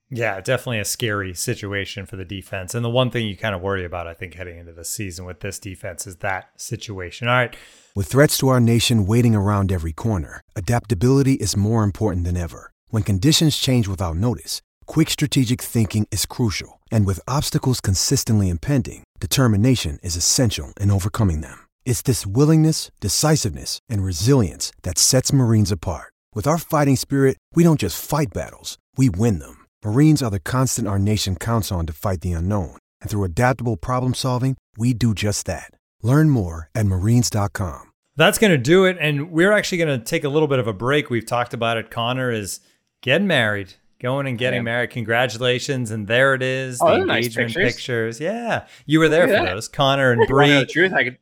[0.10, 2.74] Yeah, definitely a scary situation for the defense.
[2.74, 5.26] And the one thing you kind of worry about, I think, heading into the season
[5.26, 7.28] with this defense is that situation.
[7.28, 7.55] All right.
[7.93, 12.72] With threats to our nation waiting around every corner, adaptability is more important than ever.
[12.89, 16.80] When conditions change without notice, quick strategic thinking is crucial.
[16.89, 21.68] And with obstacles consistently impending, determination is essential in overcoming them.
[21.86, 26.14] It's this willingness, decisiveness, and resilience that sets Marines apart.
[26.34, 29.57] With our fighting spirit, we don't just fight battles, we win them.
[29.86, 32.78] Marines are the constant our nation counts on to fight the unknown.
[32.99, 35.71] And through adaptable problem solving, we do just that.
[36.01, 37.91] Learn more at marines.com.
[38.15, 38.97] That's going to do it.
[38.99, 41.11] And we're actually going to take a little bit of a break.
[41.11, 41.91] We've talked about it.
[41.91, 42.59] Connor is
[43.03, 44.63] getting married, going and getting yeah.
[44.63, 44.89] married.
[44.89, 45.91] Congratulations.
[45.91, 46.80] And there it is.
[46.82, 47.75] Oh, the engagement nice pictures.
[47.75, 48.19] pictures.
[48.19, 48.65] Yeah.
[48.88, 49.45] You were there for that.
[49.45, 49.67] those.
[49.67, 50.49] Connor and Bree.
[50.49, 51.17] the truth, I could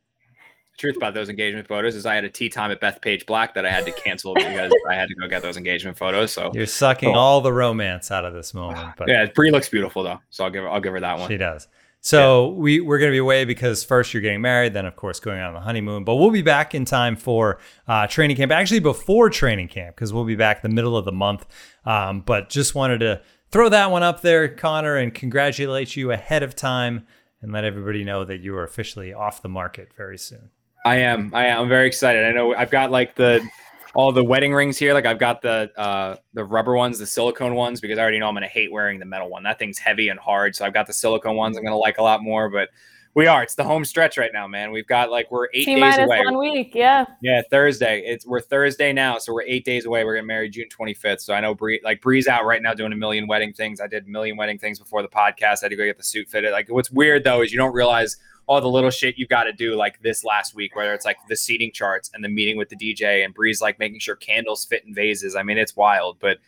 [0.76, 3.64] truth about those engagement photos is I had a tea time at Bethpage Black that
[3.64, 6.32] I had to cancel because I had to go get those engagement photos.
[6.32, 7.18] So you're sucking cool.
[7.18, 8.94] all the romance out of this moment.
[8.96, 11.28] But yeah, Bree looks beautiful though, so I'll give her, I'll give her that one.
[11.28, 11.68] She does.
[12.00, 12.58] So yeah.
[12.58, 15.40] we we're going to be away because first you're getting married, then of course going
[15.40, 16.04] on the honeymoon.
[16.04, 17.58] But we'll be back in time for
[17.88, 18.52] uh, training camp.
[18.52, 21.46] Actually, before training camp because we'll be back the middle of the month.
[21.84, 26.42] Um, but just wanted to throw that one up there, Connor, and congratulate you ahead
[26.42, 27.06] of time
[27.42, 30.50] and let everybody know that you are officially off the market very soon.
[30.86, 31.32] I am.
[31.34, 31.62] I am.
[31.62, 32.24] I'm very excited.
[32.24, 33.44] I know I've got like the
[33.92, 34.94] all the wedding rings here.
[34.94, 38.28] Like I've got the uh the rubber ones, the silicone ones, because I already know
[38.28, 39.42] I'm gonna hate wearing the metal one.
[39.42, 40.54] That thing's heavy and hard.
[40.54, 42.48] So I've got the silicone ones I'm gonna like a lot more.
[42.48, 42.68] But
[43.14, 43.42] we are.
[43.42, 44.70] It's the home stretch right now, man.
[44.70, 46.20] We've got like we're eight T days away.
[46.24, 47.04] One week, yeah.
[47.20, 48.02] Yeah, Thursday.
[48.06, 50.04] It's we're Thursday now, so we're eight days away.
[50.04, 51.22] We're getting married June 25th.
[51.22, 53.80] So I know Bree like Bree's out right now doing a million wedding things.
[53.80, 55.62] I did a million wedding things before the podcast.
[55.62, 56.52] I had to go get the suit fitted.
[56.52, 59.52] Like what's weird though is you don't realize all the little shit you got to
[59.52, 62.68] do like this last week, whether it's like the seating charts and the meeting with
[62.68, 65.34] the DJ and Bree's like making sure candles fit in vases.
[65.34, 66.38] I mean, it's wild, but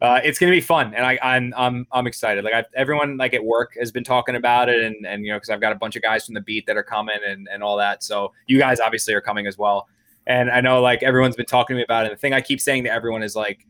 [0.00, 2.44] uh, it's gonna be fun, and I, I'm I'm I'm excited.
[2.44, 5.36] Like I've, everyone like at work has been talking about it, and and you know
[5.36, 7.62] because I've got a bunch of guys from the beat that are coming and and
[7.62, 8.02] all that.
[8.02, 9.88] So you guys obviously are coming as well,
[10.26, 12.10] and I know like everyone's been talking to me about it.
[12.10, 13.66] The thing I keep saying to everyone is like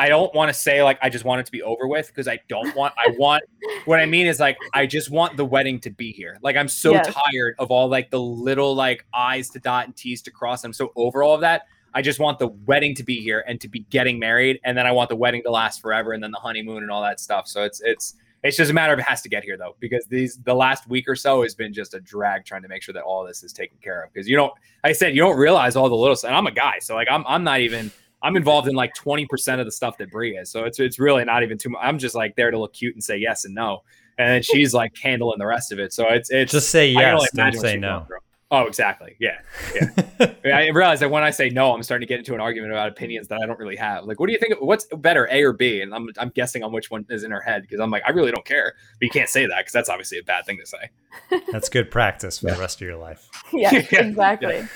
[0.00, 2.26] I don't want to say like I just want it to be over with because
[2.26, 3.44] I don't want I want
[3.84, 6.38] what I mean is like I just want the wedding to be here.
[6.42, 7.14] Like I'm so yes.
[7.14, 10.64] tired of all like the little like I's to dot and T's to cross.
[10.64, 11.66] I'm so over all of that.
[11.92, 14.86] I just want the wedding to be here and to be getting married, and then
[14.86, 17.46] I want the wedding to last forever, and then the honeymoon and all that stuff.
[17.46, 20.06] So it's it's it's just a matter of it has to get here though, because
[20.06, 22.94] these the last week or so has been just a drag trying to make sure
[22.94, 24.12] that all this is taken care of.
[24.14, 26.16] Because you don't, like I said, you don't realize all the little.
[26.24, 27.90] And I'm a guy, so like I'm I'm not even
[28.22, 30.50] I'm involved in like 20% of the stuff that Bree is.
[30.50, 31.80] So it's it's really not even too much.
[31.82, 33.82] I'm just like there to look cute and say yes and no.
[34.18, 35.92] And then she's like handling the rest of it.
[35.92, 38.06] So it's it's just say yes, don't say no.
[38.52, 39.14] Oh, exactly.
[39.20, 39.38] Yeah.
[39.74, 40.32] Yeah.
[40.44, 42.88] I realize that when I say no, I'm starting to get into an argument about
[42.88, 44.04] opinions that I don't really have.
[44.04, 44.54] Like, what do you think?
[44.60, 45.82] What's better, A or B?
[45.82, 48.10] And I'm, I'm guessing on which one is in her head because I'm like, I
[48.10, 48.74] really don't care.
[48.98, 51.40] But you can't say that because that's obviously a bad thing to say.
[51.52, 52.54] That's good practice for yeah.
[52.54, 53.28] the rest of your life.
[53.52, 54.56] Yeah, exactly.
[54.56, 54.66] Yeah.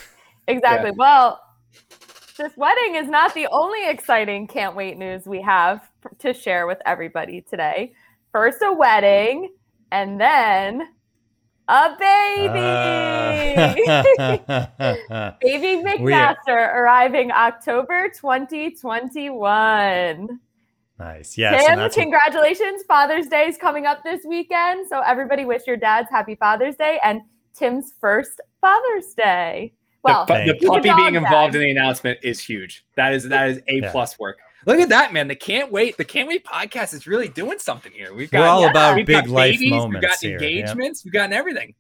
[0.47, 0.91] Exactly.
[0.91, 0.97] Yeah.
[0.97, 1.41] Well,
[2.37, 6.79] this wedding is not the only exciting can't wait news we have to share with
[6.85, 7.93] everybody today.
[8.33, 9.53] First, a wedding,
[9.93, 10.89] and then
[11.69, 12.59] a baby.
[14.19, 15.33] Uh.
[15.41, 20.41] baby McMaster arriving October 2021.
[20.99, 21.39] Nice.
[21.39, 21.65] Yes.
[21.67, 22.83] Tim, congratulations.
[22.87, 22.89] What...
[22.89, 24.89] Father's Day is coming up this weekend.
[24.89, 27.21] So, everybody wish your dads happy Father's Day and
[27.55, 29.75] Tim's first Father's Day.
[30.05, 32.85] Well, the, the puppy being involved in the announcement is huge.
[32.97, 33.91] That is that is a yeah.
[33.91, 34.39] plus work.
[34.67, 35.29] Look at that, man!
[35.29, 35.97] The can't wait.
[35.97, 38.15] The can't wait podcast is really doing something here.
[38.15, 39.95] We've got We're all yeah, about big babies, life moments.
[39.95, 40.33] We've got here.
[40.33, 41.01] engagements.
[41.01, 41.05] Yep.
[41.05, 41.75] We've gotten everything.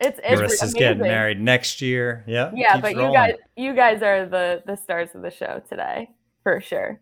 [0.00, 0.78] It's, it's Marissa's amazing.
[0.78, 2.24] getting married next year.
[2.26, 2.50] Yeah.
[2.54, 3.10] Yeah, but rolling.
[3.10, 6.10] you guys, you guys are the the stars of the show today
[6.42, 7.00] for sure.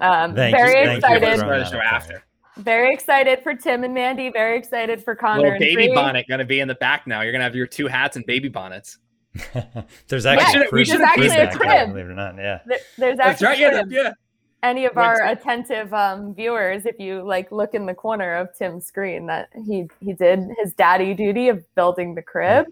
[0.00, 0.96] Um, Thank very you.
[0.96, 1.38] excited.
[1.38, 2.24] For after.
[2.58, 4.30] Very excited for Tim and Mandy.
[4.30, 5.42] Very excited for Connor.
[5.42, 7.22] Little baby bonnet going to be in the back now.
[7.22, 8.98] You're going to have your two hats and baby bonnets.
[10.08, 11.88] there's actually, yeah, there's actually a crib.
[11.88, 12.60] Believe it or not, yeah.
[12.66, 13.58] There, there's actually right.
[13.58, 14.12] yeah, yeah.
[14.62, 18.86] Any of our attentive um, viewers, if you like look in the corner of Tim's
[18.86, 22.66] screen, that he he did his daddy duty of building the crib.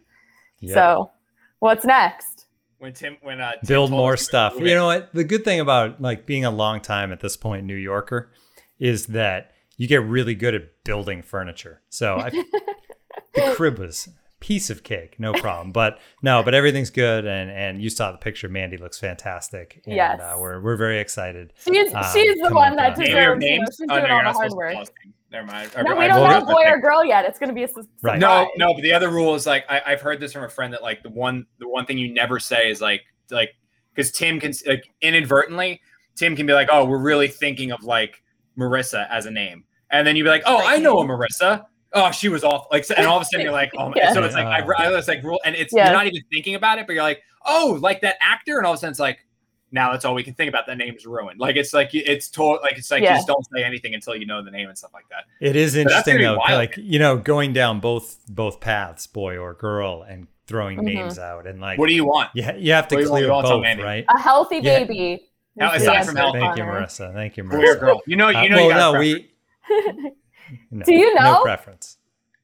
[0.61, 0.75] Yeah.
[0.75, 1.11] So,
[1.59, 2.47] what's next?
[2.79, 4.55] When Tim, when uh, Tim build more stuff.
[4.59, 5.13] You know what?
[5.13, 8.31] The good thing about like being a long time at this point New Yorker
[8.79, 11.81] is that you get really good at building furniture.
[11.89, 12.31] So I,
[13.35, 14.09] the crib was
[14.41, 15.73] piece of cake, no problem.
[15.73, 18.49] but no, but everything's good, and and you saw the picture.
[18.49, 19.83] Mandy looks fantastic.
[19.87, 21.53] And, yes, uh, we're we're very excited.
[21.65, 23.45] She's um, she's the one that deserves.
[23.45, 24.89] You know, she's oh, doing all the hard work.
[25.33, 25.71] Never mind.
[25.77, 27.25] No, we don't know boy or girl yet.
[27.25, 27.87] It's going to be a surprise.
[28.03, 28.19] Right.
[28.19, 28.75] No, no.
[28.75, 31.05] But the other rule is like I, have heard this from a friend that like
[31.05, 33.55] the one the one thing you never say is like like
[33.95, 35.81] because Tim can like inadvertently
[36.17, 38.23] Tim can be like oh we're really thinking of like
[38.59, 42.11] Marissa as a name, and then you'd be like oh I know a Marissa, oh,
[42.11, 42.69] she was awful.
[42.71, 44.13] Like, and all of a sudden you're like, oh, yeah.
[44.13, 45.87] so it's like, I, I was like, rule, and it's yeah.
[45.87, 48.73] you're not even thinking about it, but you're like, oh, like that actor, and all
[48.73, 49.27] of a sudden it's like,
[49.73, 50.67] now that's all we can think about.
[50.67, 51.39] That name's ruined.
[51.39, 52.61] Like it's like it's told.
[52.63, 53.15] Like it's like yeah.
[53.15, 55.25] just don't say anything until you know the name and stuff like that.
[55.41, 60.03] It is interesting though, like you know, going down both both paths, boy or girl,
[60.03, 60.87] and throwing mm-hmm.
[60.87, 62.31] names out and like, what do you want?
[62.35, 64.05] Yeah, you, you have to clear both, right?
[64.09, 65.29] A healthy baby.
[65.57, 67.13] Now, aside from healthy, thank you, Marissa.
[67.13, 67.81] Thank you, Marissa.
[67.81, 68.01] girl.
[68.07, 70.13] You know, you know, uh, well, you no, we.
[70.71, 71.33] No, do you know?
[71.35, 71.99] No preference.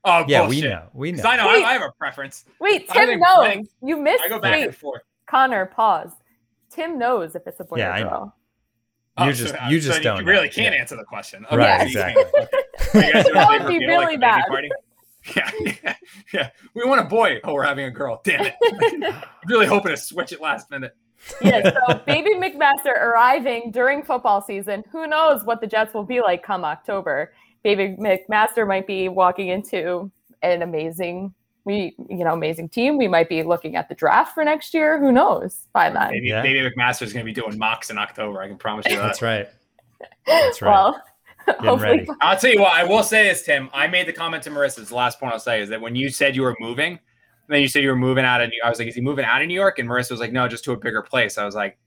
[0.04, 0.62] Oh, yeah, bullshit.
[0.62, 0.82] we know.
[0.94, 1.22] We know.
[1.24, 1.48] I know.
[1.48, 2.44] I, I, have a preference.
[2.60, 3.66] Wait, Tim knows.
[3.82, 4.22] you missed.
[4.22, 5.02] I go back wait, and forth.
[5.26, 6.12] Connor, pause.
[6.70, 8.36] Tim knows if it's a boy yeah, or girl.
[9.18, 10.20] Oh, you oh, just, so, you just so don't.
[10.20, 10.52] You really know.
[10.52, 10.80] can't yeah.
[10.80, 11.44] answer the question.
[11.46, 11.56] Okay.
[11.56, 12.22] Right, exactly.
[12.92, 14.44] that would be really like bad.
[15.34, 15.50] Yeah,
[15.82, 15.94] yeah,
[16.32, 16.50] yeah.
[16.74, 17.40] We want a boy.
[17.42, 18.20] Oh, we're having a girl.
[18.22, 19.14] Damn it.
[19.46, 20.94] really hoping to switch it last minute.
[21.40, 24.84] yeah, so baby McMaster arriving during football season.
[24.92, 27.32] Who knows what the Jets will be like come October?
[27.66, 30.08] David McMaster might be walking into
[30.42, 32.96] an amazing we you know amazing team.
[32.96, 35.00] We might be looking at the draft for next year.
[35.00, 36.10] Who knows by then?
[36.12, 36.42] Maybe, yeah.
[36.42, 38.40] maybe McMaster is going to be doing mocks in October.
[38.40, 39.02] I can promise you that.
[39.02, 39.48] That's right.
[40.28, 40.70] That's right.
[40.70, 41.02] well,
[41.58, 42.08] hopefully.
[42.20, 42.72] I'll tell you what.
[42.72, 43.68] I will say this, Tim.
[43.74, 44.86] I made the comment to Marissa.
[44.86, 47.00] the last point I'll say is that when you said you were moving,
[47.48, 48.52] then you said you were moving out of.
[48.64, 49.80] I was like, is he moving out of New York?
[49.80, 51.36] And Marissa was like, no, just to a bigger place.
[51.36, 51.78] I was like,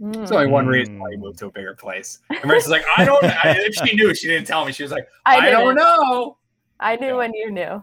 [0.00, 0.14] Mm.
[0.14, 2.18] There's only one reason why you moved to a bigger place.
[2.28, 3.24] And Marissa's like, I don't.
[3.24, 4.72] I, if she knew, she didn't tell me.
[4.72, 6.36] She was like, I, I don't know.
[6.78, 7.14] I knew yeah.
[7.14, 7.82] when you knew.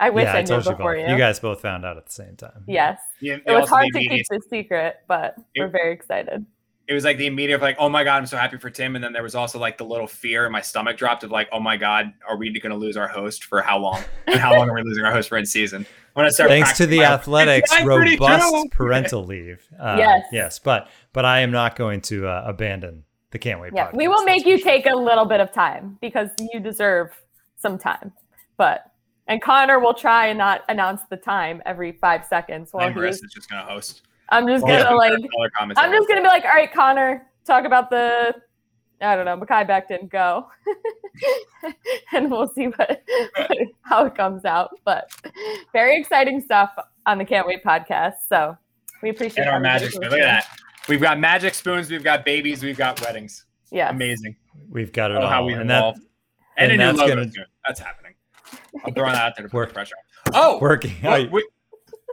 [0.00, 1.12] I wish yeah, I, I knew before you, you.
[1.12, 2.62] You guys both found out at the same time.
[2.68, 3.00] Yes.
[3.20, 6.46] Yeah, it was hard to keep the secret, but it, we're very excited.
[6.86, 9.04] It was like the immediate, like, oh my god, I'm so happy for Tim, and
[9.04, 11.60] then there was also like the little fear in my stomach dropped of like, oh
[11.60, 14.02] my god, are we going to lose our host for how long?
[14.26, 15.84] and how long are we losing our host for in season?
[16.14, 19.66] When I start Thanks to the Athletic's robust parental leave.
[19.78, 20.26] Uh, yes.
[20.32, 20.88] Yes, but
[21.18, 23.02] but I am not going to uh, abandon
[23.32, 23.72] the Can't Wait.
[23.74, 24.64] Yeah, podcast, we will make you sure.
[24.64, 27.10] take a little bit of time because you deserve
[27.56, 28.12] some time.
[28.56, 28.84] But
[29.26, 33.16] and Connor will try and not announce the time every five seconds while and Chris
[33.16, 33.24] he's.
[33.24, 34.02] is just gonna host.
[34.28, 35.52] I'm just Well, gonna yeah, like.
[35.76, 38.36] I'm just gonna be like, all right, Connor, talk about the.
[39.00, 40.46] I don't know, Mekhi Becton, go,
[42.12, 43.02] and we'll see what
[43.82, 44.70] how it comes out.
[44.84, 45.10] But
[45.72, 46.70] very exciting stuff
[47.06, 48.18] on the Can't Wait podcast.
[48.28, 48.56] So
[49.02, 49.94] we appreciate and our magic.
[49.94, 50.46] Look at that.
[50.88, 51.90] We've got magic spoons.
[51.90, 52.62] We've got babies.
[52.62, 53.44] We've got weddings.
[53.70, 54.36] Yeah, Amazing.
[54.70, 55.28] We've got it Oh, all.
[55.28, 55.94] how we and that.
[56.56, 58.14] And, and a new that's logo gonna- That's happening.
[58.84, 59.94] I'm throwing that out there to put Work- pressure
[60.26, 60.32] on.
[60.34, 60.94] Oh, working.
[61.02, 61.44] Wait, wait.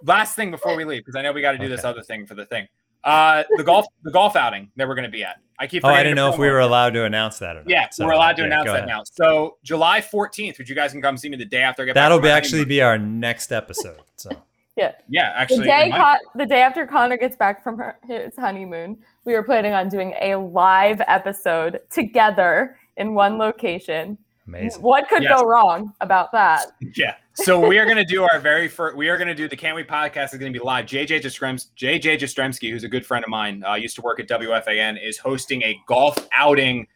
[0.04, 2.26] last thing before we leave, because I know we got to do this other thing
[2.26, 2.68] for the thing.
[3.04, 5.38] Uh, the golf, the golf outing that we're going to be at.
[5.60, 5.86] I keep.
[5.86, 7.70] Oh, I forgetting didn't know if we were allowed to announce that or not.
[7.70, 8.88] Yeah, So, we're allowed to yeah, announce that ahead.
[8.88, 9.04] now.
[9.06, 11.94] So July 14th, would you guys can come see me the day after I get
[11.96, 12.24] That'll back?
[12.24, 14.00] be actually be our next episode.
[14.18, 14.30] So
[14.76, 14.92] yeah.
[15.10, 15.60] Yeah, actually.
[15.60, 19.34] The day, it Con- the day after Connor gets back from her, his honeymoon, we
[19.34, 24.18] were planning on doing a live episode together in one location.
[24.48, 24.82] amazing.
[24.82, 25.40] What could Yes.
[25.42, 26.68] go wrong about that?
[26.96, 27.16] Yeah.
[27.38, 28.96] So we are going to do our very first.
[28.96, 30.32] We are going to do the Can't Wait podcast.
[30.34, 30.86] is going to be live.
[30.86, 34.30] JJ Jastrzemski, JJ Jastrzemski, who's a good friend of mine, uh, used to work at
[34.30, 36.88] WFAN, is hosting a golf outing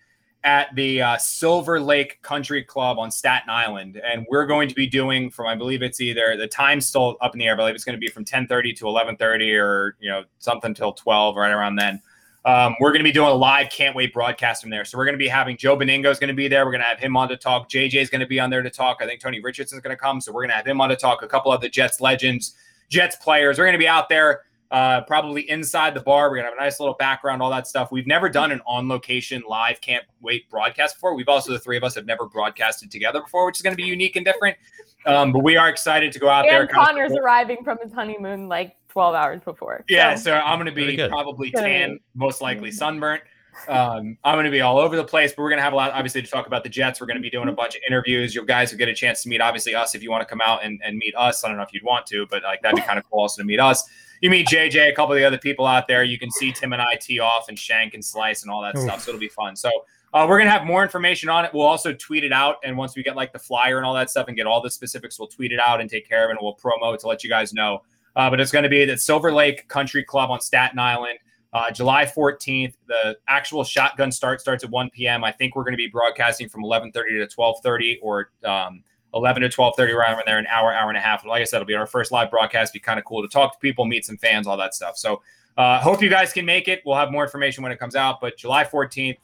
[0.44, 4.88] at the uh, Silver Lake Country Club on Staten Island, and we're going to be
[4.88, 7.54] doing from I believe it's either the time's still up in the air.
[7.54, 10.94] I believe it's going to be from 10:30 to 11:30, or you know something till
[10.94, 12.02] 12, right around then.
[12.46, 14.86] Um, we're going to be doing a live can't wait broadcast from there.
[14.86, 16.66] So we're going to be having Joe Benigno is going to be there.
[16.66, 17.70] We're going to have him on to talk.
[17.70, 19.00] JJ is going to be on there to talk.
[19.02, 20.22] I think Tony Richardson is going to come.
[20.22, 21.22] So we're going to have him on to talk.
[21.22, 22.56] A couple of the Jets legends,
[22.90, 23.58] Jets players.
[23.58, 26.30] We're going to be out there uh, probably inside the bar.
[26.30, 27.92] We're going to have a nice little background, all that stuff.
[27.92, 31.16] We've never done an on location live can't wait broadcast before.
[31.16, 33.82] We've also, the three of us have never broadcasted together before, which is going to
[33.82, 34.58] be unique and different.
[35.06, 36.62] Um, but we are excited to go out there.
[36.62, 39.86] And kind of Connor's support- arriving from his honeymoon like 12 hours before.
[39.88, 43.24] yeah, So, so I'm going to be probably tan, be- most likely sunburnt.
[43.68, 45.76] Um, I'm going to be all over the place, but we're going to have a
[45.76, 47.02] lot, obviously, to talk about the Jets.
[47.02, 48.34] We're going to be doing a bunch of interviews.
[48.34, 50.42] You guys will get a chance to meet, obviously, us if you want to come
[50.42, 51.44] out and, and meet us.
[51.44, 53.42] I don't know if you'd want to, but like that'd be kind of cool also
[53.42, 53.90] to meet us.
[54.22, 56.04] You meet JJ, a couple of the other people out there.
[56.04, 58.76] You can see Tim and I tee off and shank and slice and all that
[58.76, 58.84] Oof.
[58.84, 59.02] stuff.
[59.02, 59.56] So it'll be fun.
[59.56, 59.70] So
[60.14, 61.54] uh, we're gonna have more information on it.
[61.54, 64.10] We'll also tweet it out, and once we get like the flyer and all that
[64.10, 66.34] stuff and get all the specifics, we'll tweet it out and take care of it.
[66.34, 67.84] And we'll promo it to let you guys know.
[68.16, 71.20] Uh, but it's going to be at Silver Lake Country Club on Staten Island,
[71.54, 72.74] uh, July 14th.
[72.88, 75.24] The actual shotgun start starts at 1 p.m.
[75.24, 78.84] I think we're going to be broadcasting from 11:30 to 12:30 or um,
[79.14, 81.24] 11 to 12:30 around there, an hour, hour and a half.
[81.24, 82.74] And like I said, it'll be our first live broadcast.
[82.74, 84.98] Be kind of cool to talk to people, meet some fans, all that stuff.
[84.98, 85.22] So
[85.58, 86.82] uh, hope you guys can make it.
[86.86, 88.22] We'll have more information when it comes out.
[88.22, 89.18] But July 14th,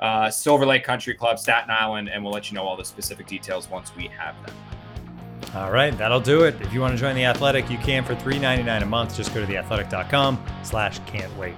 [0.00, 3.26] uh, Silver Lake Country Club, Staten Island, and we'll let you know all the specific
[3.26, 4.54] details once we have them.
[5.54, 6.60] All right, that'll do it.
[6.60, 9.16] If you want to join the Athletic, you can for $3.99 a month.
[9.16, 11.54] Just go to theathletic.com slash can't wait.